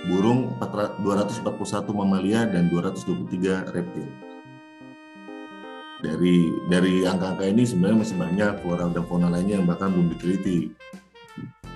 [0.07, 4.07] burung, 400 241 mamalia dan 223 reptil.
[5.99, 10.71] Dari dari angka-angka ini sebenarnya masih banyak flora dan fauna lainnya yang bahkan belum diteliti.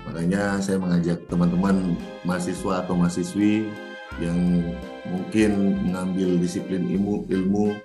[0.07, 3.67] Makanya saya mengajak teman-teman mahasiswa atau mahasiswi
[4.23, 4.39] yang
[5.09, 7.75] mungkin mengambil disiplin ilmu ilmu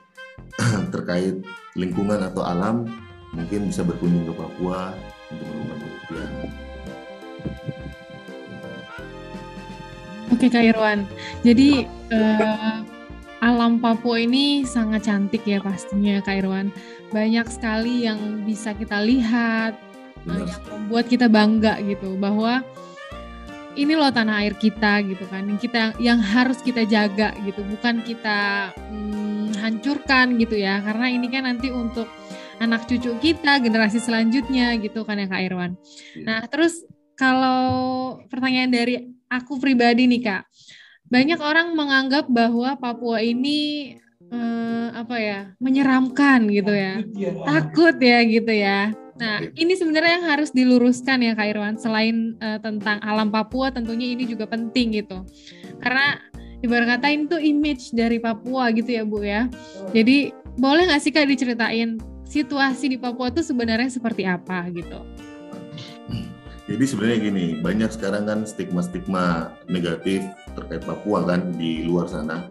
[0.94, 1.42] terkait
[1.74, 2.86] lingkungan atau alam
[3.32, 4.94] mungkin bisa berkunjung ke Papua
[5.32, 6.67] untuk melakukan penelitian.
[10.28, 11.08] Oke Kak Irwan,
[11.40, 12.76] jadi eh,
[13.40, 16.68] alam Papua ini sangat cantik ya pastinya Kak Irwan.
[17.08, 20.46] Banyak sekali yang bisa kita lihat, eh, Benar.
[20.52, 22.60] yang membuat kita bangga gitu bahwa
[23.78, 28.04] ini loh tanah air kita gitu kan, yang kita yang harus kita jaga gitu, bukan
[28.04, 32.10] kita hmm, hancurkan gitu ya, karena ini kan nanti untuk
[32.58, 35.72] anak cucu kita, generasi selanjutnya gitu kan ya Kak Irwan.
[36.18, 36.24] Iya.
[36.26, 36.82] Nah terus
[37.14, 40.42] kalau pertanyaan dari aku pribadi nih kak,
[41.08, 43.92] banyak orang menganggap bahwa Papua ini
[44.28, 47.04] eh, apa ya menyeramkan gitu ya,
[47.44, 48.92] takut ya gitu ya.
[49.18, 51.76] Nah ini sebenarnya yang harus diluruskan ya kak Irwan.
[51.80, 55.24] Selain eh, tentang alam Papua, tentunya ini juga penting gitu,
[55.80, 56.20] karena
[56.58, 59.46] ibarat kata ini tuh image dari Papua gitu ya bu ya.
[59.94, 61.96] Jadi boleh nggak sih kak diceritain
[62.28, 65.00] situasi di Papua tuh sebenarnya seperti apa gitu?
[66.68, 70.20] Jadi sebenarnya gini, banyak sekarang kan stigma-stigma negatif
[70.52, 72.44] terkait Papua kan di luar sana.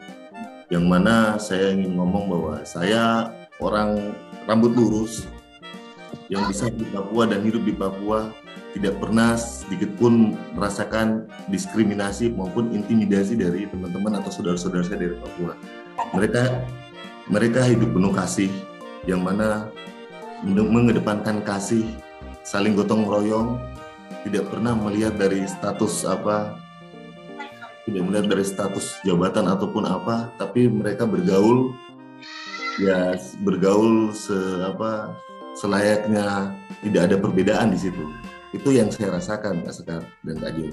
[0.74, 3.30] Yang mana saya ingin ngomong bahwa saya
[3.62, 4.18] orang
[4.50, 5.30] rambut lurus
[6.34, 8.34] yang bisa di Papua dan hidup di Papua
[8.74, 15.54] tidak pernah sedikit pun merasakan diskriminasi maupun intimidasi dari teman-teman atau saudara-saudara saya dari Papua.
[16.18, 16.44] Mereka
[17.30, 18.50] mereka hidup penuh kasih
[19.06, 19.70] yang mana
[20.44, 21.86] mengedepankan kasih,
[22.42, 23.62] saling gotong royong,
[24.28, 26.60] tidak pernah melihat dari status apa
[27.88, 31.72] tidak melihat dari status jabatan ataupun apa tapi mereka bergaul
[32.78, 34.36] ya bergaul se
[34.68, 35.16] apa
[35.58, 36.54] selayaknya
[36.86, 38.04] tidak ada perbedaan di situ.
[38.54, 40.72] Itu yang saya rasakan Kak Sekar dan Kak Jo.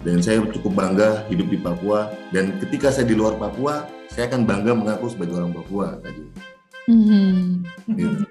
[0.00, 4.48] Dan saya cukup bangga hidup di Papua dan ketika saya di luar Papua, saya akan
[4.48, 6.24] bangga mengaku sebagai orang Papua Kak Jo.
[6.88, 7.64] Hmm.
[7.88, 8.24] Gitu.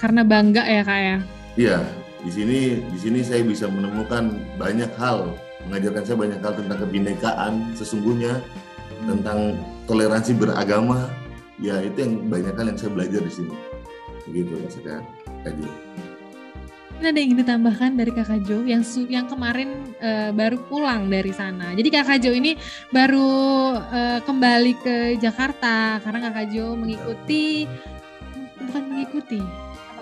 [0.00, 1.16] Karena bangga ya kak ya.
[1.54, 1.78] Iya,
[2.24, 5.36] di sini di sini saya bisa menemukan banyak hal,
[5.68, 8.40] mengajarkan saya banyak hal tentang kebinekaan sesungguhnya,
[9.04, 11.12] tentang toleransi beragama.
[11.60, 13.54] Ya itu yang banyak hal yang saya belajar di sini.
[14.24, 15.68] Begitu Kak Jo.
[16.94, 21.12] Ini ada yang ingin ditambahkan dari Kakak Jo yang su- yang kemarin eh, baru pulang
[21.12, 21.76] dari sana.
[21.76, 22.56] Jadi Kakak Jo ini
[22.88, 23.28] baru
[23.76, 27.68] eh, kembali ke Jakarta karena Kakak Jo mengikuti
[28.64, 29.42] bukan mengikuti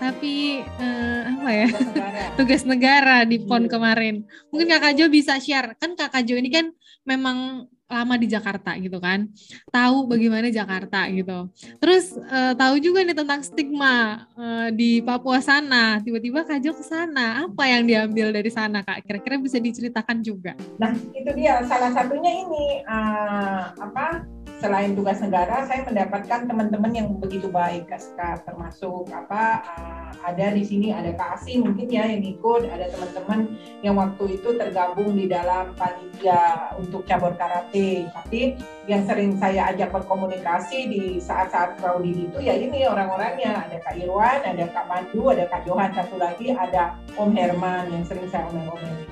[0.03, 2.21] tapi eh, apa ya Tugas negara.
[2.39, 3.71] tugas negara di PON Iya.
[3.71, 4.15] kemarin.
[4.51, 6.67] Mungkin Kakak Jo bisa share kan Kakak Jo ini kan
[7.05, 9.29] memang lama di Jakarta gitu kan,
[9.69, 11.53] tahu bagaimana Jakarta gitu.
[11.77, 16.01] Terus eh, tahu juga nih tentang stigma eh, di Papua sana.
[16.01, 19.05] Tiba-tiba Kak ke sana, apa yang diambil dari sana Kak?
[19.05, 20.57] Kira-kira bisa diceritakan juga.
[20.81, 24.25] Nah, itu dia salah satunya ini eh, apa?
[24.63, 29.59] Selain tugas negara, saya mendapatkan teman-teman yang begitu baik, Kak Sekar, termasuk apa?
[29.59, 34.39] eh, ada di sini ada Kak Asi mungkin ya yang ikut, ada teman-teman yang waktu
[34.39, 37.82] itu tergabung di dalam panitia untuk cabur karate.
[38.11, 38.59] Tapi
[38.91, 44.41] yang sering saya ajak berkomunikasi di saat-saat crowded itu ya ini orang-orangnya ada Kak Irwan,
[44.43, 49.07] ada Kak Mandu, ada Kak Johan, satu lagi ada Om Herman yang sering saya omel-omelin.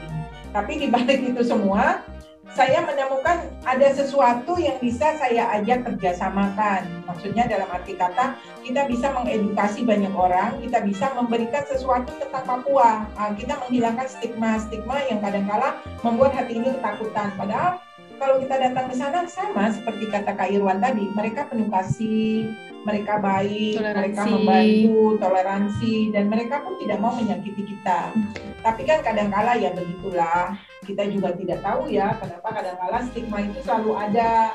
[0.50, 2.02] Tapi di balik itu semua,
[2.50, 7.06] saya menemukan ada sesuatu yang bisa saya ajak kerjasamakan.
[7.06, 8.34] Maksudnya dalam arti kata,
[8.66, 13.06] kita bisa mengedukasi banyak orang, kita bisa memberikan sesuatu tentang Papua.
[13.14, 17.30] Ah, Kita menghilangkan stigma-stigma yang kadang-kala membuat hati ini ketakutan.
[17.38, 17.78] Padahal
[18.20, 22.52] kalau kita datang ke sana sama seperti kata Kak Irwan tadi, mereka penuh kasih,
[22.84, 24.32] mereka baik, mereka Toleransi.
[24.36, 28.12] membantu, toleransi, dan mereka pun tidak mau menyakiti kita.
[28.60, 30.52] Tapi kan kadang-kala ya begitulah,
[30.84, 34.52] kita juga tidak tahu ya kenapa kadang-kala stigma itu selalu ada,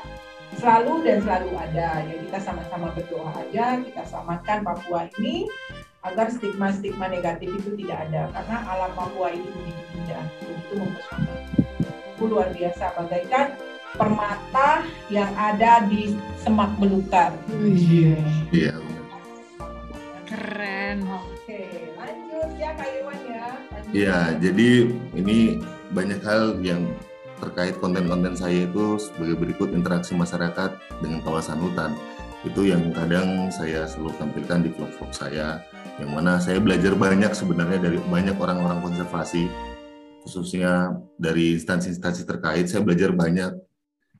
[0.54, 1.88] selalu dan selalu ada.
[2.06, 5.50] Ya kita sama-sama berdoa aja, kita selamatkan Papua ini
[6.06, 11.65] agar stigma-stigma negatif itu tidak ada karena alam Papua ini begitu indah, begitu mempesona.
[12.16, 13.52] Itu luar biasa bagaikan
[13.92, 17.36] permata yang ada di semak belukar.
[17.52, 18.72] Iya.
[20.24, 21.04] Keren.
[21.06, 23.46] Oke, lanjut ya Kak Irwan ya.
[23.92, 24.68] Iya, jadi
[25.12, 25.60] ini
[25.92, 26.88] banyak hal yang
[27.36, 30.72] terkait konten-konten saya itu sebagai berikut interaksi masyarakat
[31.04, 31.92] dengan kawasan hutan.
[32.42, 35.60] Itu yang kadang saya selalu tampilkan di vlog-vlog saya,
[36.00, 39.46] yang mana saya belajar banyak sebenarnya dari banyak orang-orang konservasi,
[40.26, 42.66] khususnya dari instansi-instansi terkait.
[42.66, 43.54] Saya belajar banyak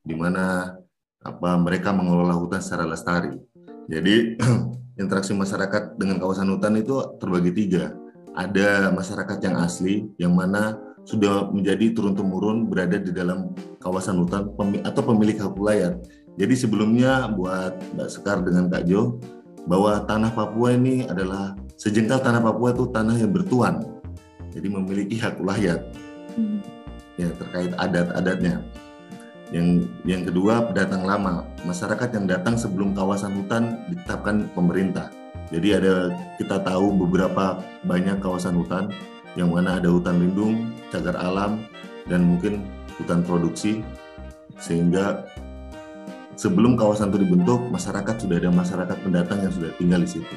[0.07, 0.79] di mana
[1.27, 3.35] apa mereka mengelola hutan secara lestari.
[3.91, 4.39] Jadi
[5.03, 7.91] interaksi masyarakat dengan kawasan hutan itu terbagi tiga
[8.37, 10.77] ada masyarakat yang asli yang mana
[11.09, 14.53] sudah menjadi turun-temurun berada di dalam kawasan hutan
[14.85, 15.97] atau pemilik hak wilayah.
[16.37, 19.17] Jadi sebelumnya buat Mbak Sekar dengan Kak Jo
[19.65, 23.96] bahwa tanah Papua ini adalah sejengkal tanah Papua itu tanah yang bertuan.
[24.57, 25.77] Jadi memiliki hak wilayah
[26.37, 26.61] Hmm.
[27.17, 28.61] ya terkait adat-adatnya.
[29.49, 35.09] Yang yang kedua pendatang lama, masyarakat yang datang sebelum kawasan hutan ditetapkan pemerintah.
[35.49, 38.93] Jadi ada kita tahu beberapa banyak kawasan hutan
[39.39, 41.65] yang mana ada hutan lindung, cagar alam,
[42.05, 42.67] dan mungkin
[43.01, 43.81] hutan produksi
[44.61, 45.25] sehingga
[46.37, 50.37] sebelum kawasan itu dibentuk masyarakat sudah ada masyarakat pendatang yang sudah tinggal di situ.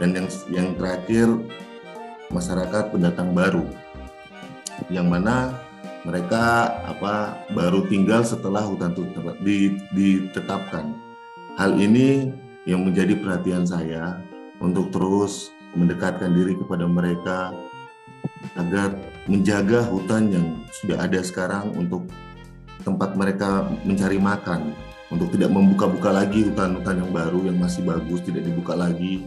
[0.00, 1.28] Dan yang yang terakhir
[2.32, 3.68] masyarakat pendatang baru
[4.88, 5.54] yang mana
[6.02, 8.90] mereka apa baru tinggal setelah hutan
[9.94, 10.90] ditetapkan.
[11.54, 12.32] Hal ini
[12.66, 14.18] yang menjadi perhatian saya
[14.58, 17.54] untuk terus mendekatkan diri kepada mereka
[18.58, 18.98] agar
[19.30, 22.10] menjaga hutan yang sudah ada sekarang untuk
[22.82, 24.74] tempat mereka mencari makan,
[25.14, 29.22] untuk tidak membuka-buka lagi hutan-hutan yang baru yang masih bagus, tidak dibuka lagi,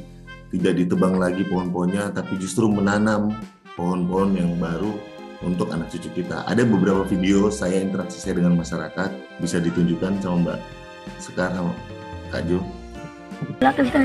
[0.55, 3.35] tidak ditebang lagi pohon-pohonnya, tapi justru menanam
[3.75, 4.95] pohon-pohon yang baru
[5.43, 6.47] untuk anak cucu kita.
[6.47, 9.11] Ada beberapa video saya interaksi saya dengan masyarakat
[9.43, 10.59] bisa ditunjukkan sama Mbak
[11.19, 11.75] Sekar sama
[12.31, 12.63] Kak Jo.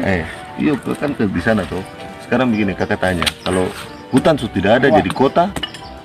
[0.03, 0.27] Eh,
[0.59, 1.83] iya kan ke di sana tuh.
[2.27, 3.71] Sekarang begini kakak tanya, kalau
[4.11, 5.55] hutan sudah tidak ada jadi kota,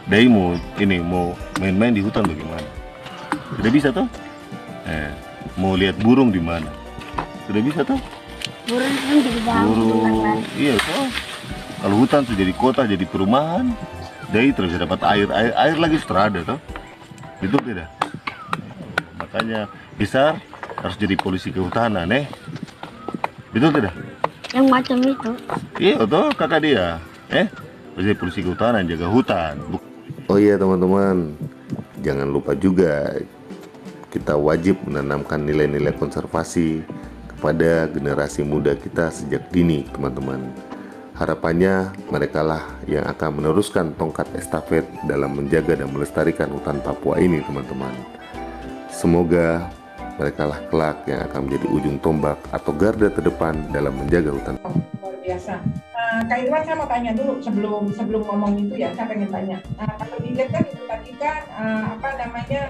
[0.06, 2.70] Dai mau ini mau main-main di hutan bagaimana?
[3.58, 4.06] Tidak bisa tuh?
[4.86, 5.10] Eh,
[5.58, 6.70] mau lihat burung di mana?
[7.50, 7.98] Sudah bisa tuh?
[8.66, 11.06] Burung kan jadi Burung, iya tuh.
[11.86, 13.70] Kalau hutan sudah jadi kota, jadi perumahan,
[14.34, 16.60] Dai terus dapat air, air, air lagi sudah ada tuh.
[17.46, 17.88] Itu tidak.
[19.22, 19.70] Makanya
[20.02, 20.42] besar
[20.82, 22.26] harus jadi polisi kehutanan, eh?
[23.54, 23.94] Betul tidak?
[24.56, 25.32] yang macam itu
[25.84, 26.96] iya tuh kakak dia
[27.28, 27.52] eh
[28.00, 29.60] jadi polisi kehutanan jaga hutan
[30.32, 31.36] oh iya teman-teman
[32.00, 33.20] jangan lupa juga
[34.16, 36.88] kita wajib menanamkan nilai-nilai konservasi
[37.46, 40.50] kepada generasi muda kita sejak dini teman-teman
[41.14, 47.46] harapannya mereka lah yang akan meneruskan tongkat estafet dalam menjaga dan melestarikan hutan Papua ini
[47.46, 47.94] teman-teman
[48.90, 49.70] semoga
[50.18, 54.56] mereka lah kelak yang akan menjadi ujung tombak atau garda terdepan dalam menjaga hutan.
[54.66, 55.62] Luar biasa.
[55.94, 59.62] Uh, Kak Irwan saya mau tanya dulu sebelum sebelum ngomong itu ya saya pengen tanya.
[59.78, 62.62] Uh, kalau dilihat kan itu tadi kan uh, apa namanya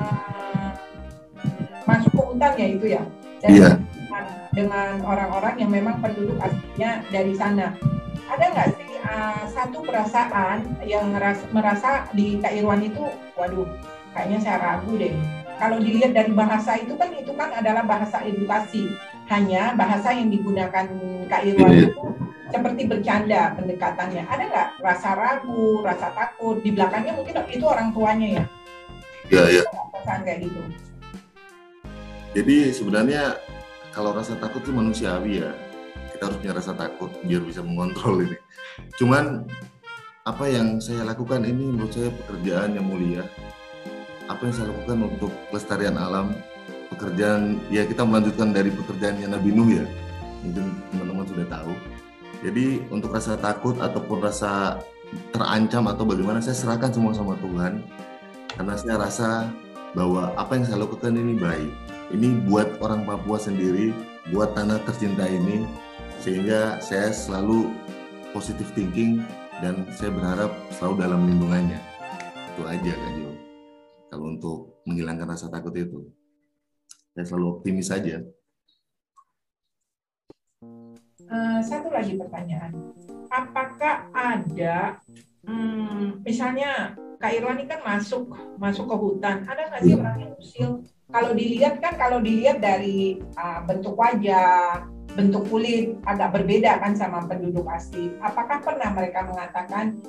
[0.00, 0.68] uh,
[1.84, 3.02] masuk ke hutan ya itu ya.
[3.42, 3.74] Dan yeah.
[4.52, 7.76] Dengan orang-orang yang memang penduduk aslinya dari sana.
[8.28, 13.04] Ada nggak sih uh, satu perasaan yang merasa, merasa di Kak Irwan itu,
[13.36, 13.68] waduh,
[14.16, 15.12] kayaknya saya ragu deh
[15.62, 18.90] kalau dilihat dari bahasa itu kan itu kan adalah bahasa edukasi.
[19.30, 20.90] Hanya bahasa yang digunakan
[21.30, 21.86] Kak Irwan iya.
[21.86, 22.02] itu
[22.50, 24.26] seperti bercanda pendekatannya.
[24.26, 26.58] Ada nggak rasa ragu, rasa takut?
[26.66, 28.44] Di belakangnya mungkin itu orang tuanya ya?
[29.30, 29.62] Iya, iya.
[29.94, 30.60] Perasaan kayak gitu.
[32.34, 33.22] Jadi sebenarnya
[33.92, 35.52] kalau rasa takut itu manusiawi ya.
[36.16, 38.36] Kita harus punya rasa takut biar bisa mengontrol ini.
[38.96, 39.44] Cuman
[40.24, 43.22] apa yang saya lakukan ini menurut saya pekerjaan yang mulia.
[44.32, 46.32] Apa yang saya lakukan untuk pelestarian alam
[46.92, 49.84] pekerjaan ya kita melanjutkan dari pekerjaan yang Nabi Nuh ya.
[50.42, 51.72] Mungkin teman-teman sudah tahu.
[52.42, 54.80] Jadi untuk rasa takut ataupun rasa
[55.30, 57.84] terancam atau bagaimana saya serahkan semua sama Tuhan.
[58.56, 59.30] Karena saya rasa
[59.92, 61.72] bahwa apa yang saya lakukan ini baik
[62.12, 63.90] ini buat orang Papua sendiri
[64.30, 65.66] buat tanah tercinta ini
[66.22, 67.72] sehingga saya selalu
[68.30, 69.24] positive thinking
[69.58, 71.80] dan saya berharap selalu dalam lindungannya
[72.52, 73.32] itu aja Kak Jo
[74.12, 76.04] kalau untuk menghilangkan rasa takut itu.
[77.16, 78.20] Saya selalu optimis saja.
[81.32, 82.92] Uh, satu lagi pertanyaan,
[83.32, 85.00] apakah ada,
[85.48, 90.32] hmm, misalnya Kak Irwan ini kan masuk masuk ke hutan, ada nggak sih orang yang
[90.36, 90.70] usil?
[91.12, 97.28] Kalau dilihat kan, kalau dilihat dari uh, bentuk wajah, bentuk kulit agak berbeda kan sama
[97.28, 98.16] penduduk asli.
[98.24, 100.00] Apakah pernah mereka mengatakan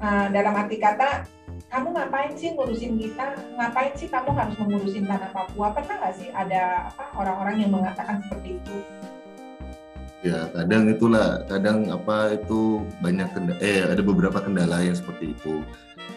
[0.00, 1.28] uh, dalam arti kata
[1.68, 3.36] kamu ngapain sih ngurusin kita?
[3.60, 5.76] Ngapain sih kamu harus mengurusin tanah Papua?
[5.76, 8.76] Pernah nggak sih ada orang-orang yang mengatakan seperti itu?
[10.24, 15.60] Ya kadang itulah, kadang apa itu banyak kendala, eh ada beberapa kendala yang seperti itu.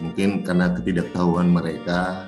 [0.00, 2.24] Mungkin karena ketidaktahuan mereka,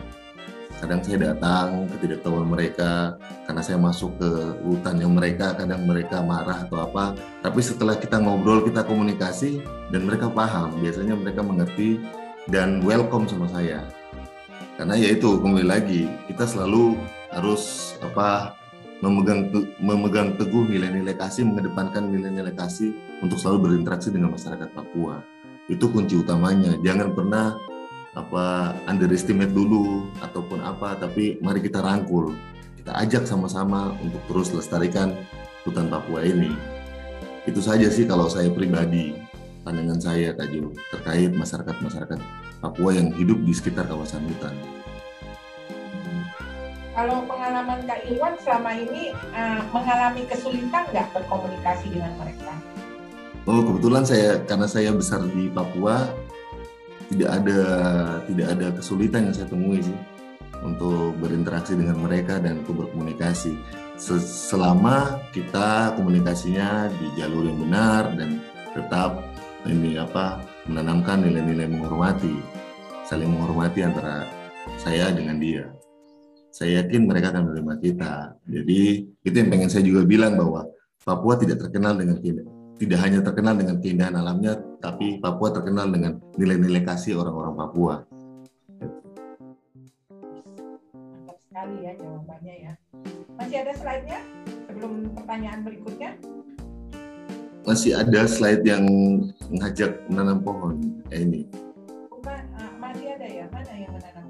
[0.83, 3.15] kadang saya datang ketidaktahuan mereka
[3.47, 4.31] karena saya masuk ke
[4.67, 7.15] hutan yang mereka kadang mereka marah atau apa.
[7.39, 9.63] Tapi setelah kita ngobrol kita komunikasi
[9.95, 10.75] dan mereka paham.
[10.83, 12.03] Biasanya mereka mengerti
[12.51, 13.87] dan welcome sama saya.
[14.75, 16.99] Karena ya itu kembali lagi kita selalu
[17.31, 18.59] harus apa
[18.99, 22.91] memegang memegang teguh nilai-nilai kasih mengedepankan nilai-nilai kasih
[23.23, 25.23] untuk selalu berinteraksi dengan masyarakat Papua.
[25.71, 26.75] Itu kunci utamanya.
[26.83, 27.55] Jangan pernah
[28.13, 32.37] apa underestimate dulu ataupun apa tapi mari kita rangkul
[32.77, 35.17] kita ajak sama-sama untuk terus lestarikan
[35.65, 36.53] hutan Papua ini
[37.49, 39.17] itu saja sih kalau saya pribadi
[39.63, 42.21] pandangan saya Kak Jo terkait masyarakat-masyarakat
[42.63, 44.55] Papua yang hidup di sekitar kawasan hutan.
[46.93, 52.55] Kalau pengalaman Kak Iwan selama ini uh, mengalami kesulitan nggak berkomunikasi dengan mereka?
[53.49, 56.07] Oh kebetulan saya karena saya besar di Papua
[57.13, 57.61] tidak ada
[58.25, 59.99] tidak ada kesulitan yang saya temui sih
[60.65, 63.59] untuk berinteraksi dengan mereka dan untuk berkomunikasi.
[64.01, 68.41] Selama kita komunikasinya di jalur yang benar dan
[68.73, 69.21] tetap
[69.69, 72.35] ini apa menanamkan nilai-nilai menghormati
[73.07, 74.27] saling menghormati antara
[74.81, 75.69] saya dengan dia.
[76.53, 78.15] Saya yakin mereka akan menerima kita.
[78.45, 78.81] Jadi
[79.25, 80.69] itu yang pengen saya juga bilang bahwa
[81.03, 82.23] Papua tidak terkenal dengan
[82.81, 87.95] tidak hanya terkenal dengan keindahan alamnya tapi Papua terkenal dengan nilai-nilai kasih orang-orang Papua.
[91.15, 92.73] Mantap sekali ya jawabannya ya.
[93.39, 94.21] Masih ada slide-nya?
[94.67, 96.11] Sebelum pertanyaan berikutnya?
[97.63, 98.85] Masih ada slide yang
[99.55, 100.83] ngajak menanam pohon
[101.15, 101.47] eh, ini.
[102.11, 103.47] Bukan, uh, masih ada ya?
[103.55, 104.22] Mana yang menanam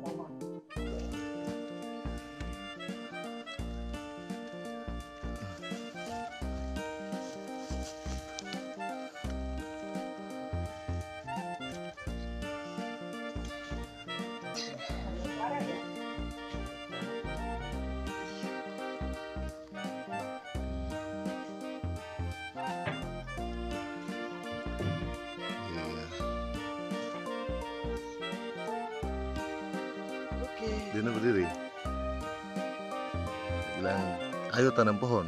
[34.62, 35.26] ayo tanam pohon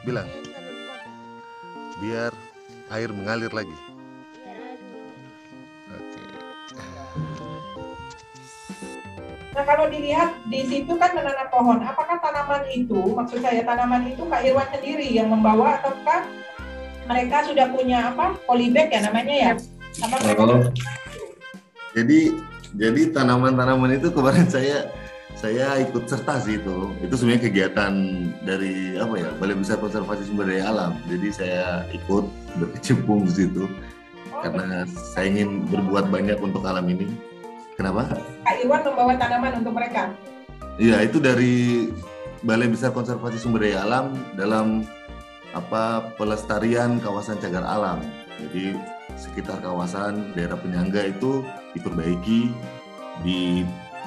[0.00, 0.24] bilang
[2.00, 2.32] biar
[2.88, 3.76] air mengalir lagi.
[5.92, 6.20] Oke.
[9.52, 14.24] Nah kalau dilihat di situ kan menanam pohon, apakah tanaman itu, maksud saya tanaman itu
[14.24, 16.24] Kak Irwan sendiri yang membawa ataukah
[17.04, 19.52] mereka sudah punya apa polybag ya namanya ya?
[20.00, 20.64] Apa Oh.
[21.92, 22.32] Jadi
[22.72, 24.88] jadi tanaman-tanaman itu kemarin saya
[25.36, 26.90] saya ikut serta sih itu.
[27.04, 27.92] Itu sebenarnya kegiatan
[28.42, 30.92] dari apa ya Balai Besar Konservasi Sumber Daya Alam.
[31.06, 32.24] Jadi saya ikut
[32.56, 33.68] berkecimpung di situ
[34.36, 37.08] Oh, karena saya ingin berbuat banyak untuk alam ini.
[37.72, 38.12] Kenapa?
[38.44, 40.12] Kak Irwan membawa tanaman untuk mereka.
[40.76, 41.88] Iya itu dari
[42.44, 44.84] Balai Besar Konservasi Sumber Daya Alam dalam
[45.56, 48.04] apa pelestarian kawasan cagar alam.
[48.36, 48.76] Jadi
[49.16, 51.40] sekitar kawasan daerah penyangga itu
[51.72, 52.52] diperbaiki,
[53.24, 53.64] di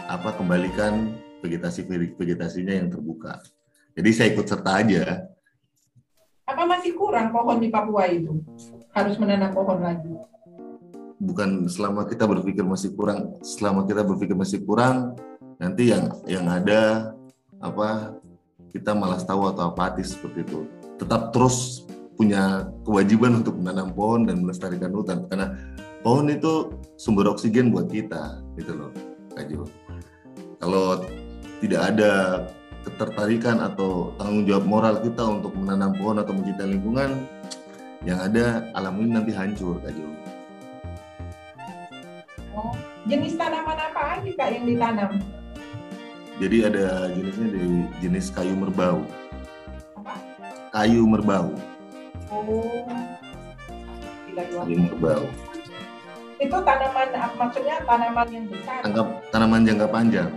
[0.09, 1.13] apa kembalikan
[1.45, 1.85] vegetasi
[2.17, 3.37] vegetasinya yang terbuka.
[3.93, 5.29] Jadi saya ikut serta aja.
[6.49, 8.41] Apa masih kurang pohon di Papua itu?
[8.89, 10.09] Harus menanam pohon lagi.
[11.21, 15.13] Bukan selama kita berpikir masih kurang, selama kita berpikir masih kurang,
[15.61, 17.13] nanti yang yang ada
[17.61, 18.17] apa
[18.73, 20.65] kita malas tahu atau apatis seperti itu.
[20.97, 21.85] Tetap terus
[22.17, 25.55] punya kewajiban untuk menanam pohon dan melestarikan hutan karena
[26.01, 28.91] pohon itu sumber oksigen buat kita gitu loh
[29.39, 29.63] Kak Jo.
[30.59, 31.07] Kalau
[31.63, 32.11] tidak ada
[32.83, 37.27] ketertarikan atau tanggung jawab moral kita untuk menanam pohon atau mencintai lingkungan
[38.03, 40.07] yang ada alam ini nanti hancur Kak Jo.
[42.55, 42.71] Oh,
[43.07, 45.11] jenis tanaman apa aja Kak yang ditanam?
[46.39, 49.03] Jadi ada jenisnya dari jenis kayu merbau.
[49.99, 50.13] Apa?
[50.71, 51.51] Kayu merbau,
[52.31, 52.87] Oh,
[54.31, 55.23] kayu merbau.
[56.39, 60.31] itu tanaman maksudnya tanaman yang besar Tangkap tanaman jangka panjang.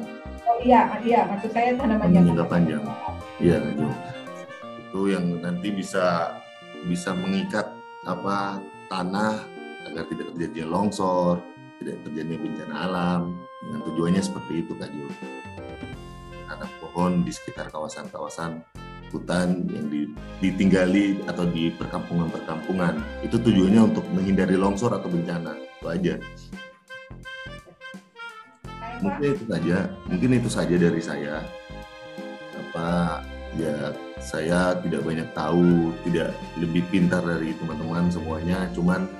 [0.52, 2.82] Oh iya iya maksud saya tanaman yang jangka panjang.
[3.40, 3.88] Iya, Jo.
[4.84, 6.36] Itu yang nanti bisa
[6.84, 7.72] bisa mengikat
[8.04, 8.60] apa
[8.92, 9.40] tanah
[9.88, 11.40] agar tidak terjadi longsor,
[11.80, 13.22] tidak terjadi bencana alam.
[13.62, 15.08] Dengan tujuannya seperti itu Kak Jo.
[16.46, 18.60] Tanam pohon di sekitar kawasan-kawasan
[19.12, 23.24] hutan yang di- ditinggali atau di perkampungan-perkampungan.
[23.24, 25.56] Itu tujuannya untuk menghindari longsor atau bencana.
[25.56, 26.14] Itu aja.
[29.02, 29.76] Mungkin itu saja.
[30.06, 31.34] Mungkin itu saja dari saya.
[32.54, 33.20] Apa
[33.58, 33.92] ya
[34.22, 38.70] saya tidak banyak tahu tidak lebih pintar dari teman-teman semuanya.
[38.72, 39.10] Cuman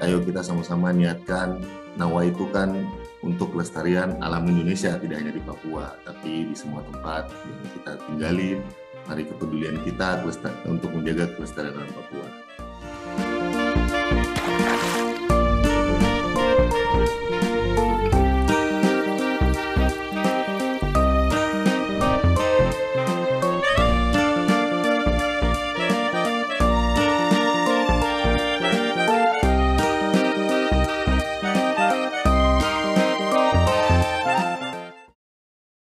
[0.00, 1.58] ayo kita sama-sama niatkan
[1.94, 2.74] Nawa itu kan
[3.22, 8.50] untuk kelestarian alam Indonesia tidak hanya di Papua tapi di semua tempat yang kita tinggali
[9.06, 10.26] mari kepedulian kita
[10.66, 12.43] untuk menjaga kelestarian alam Papua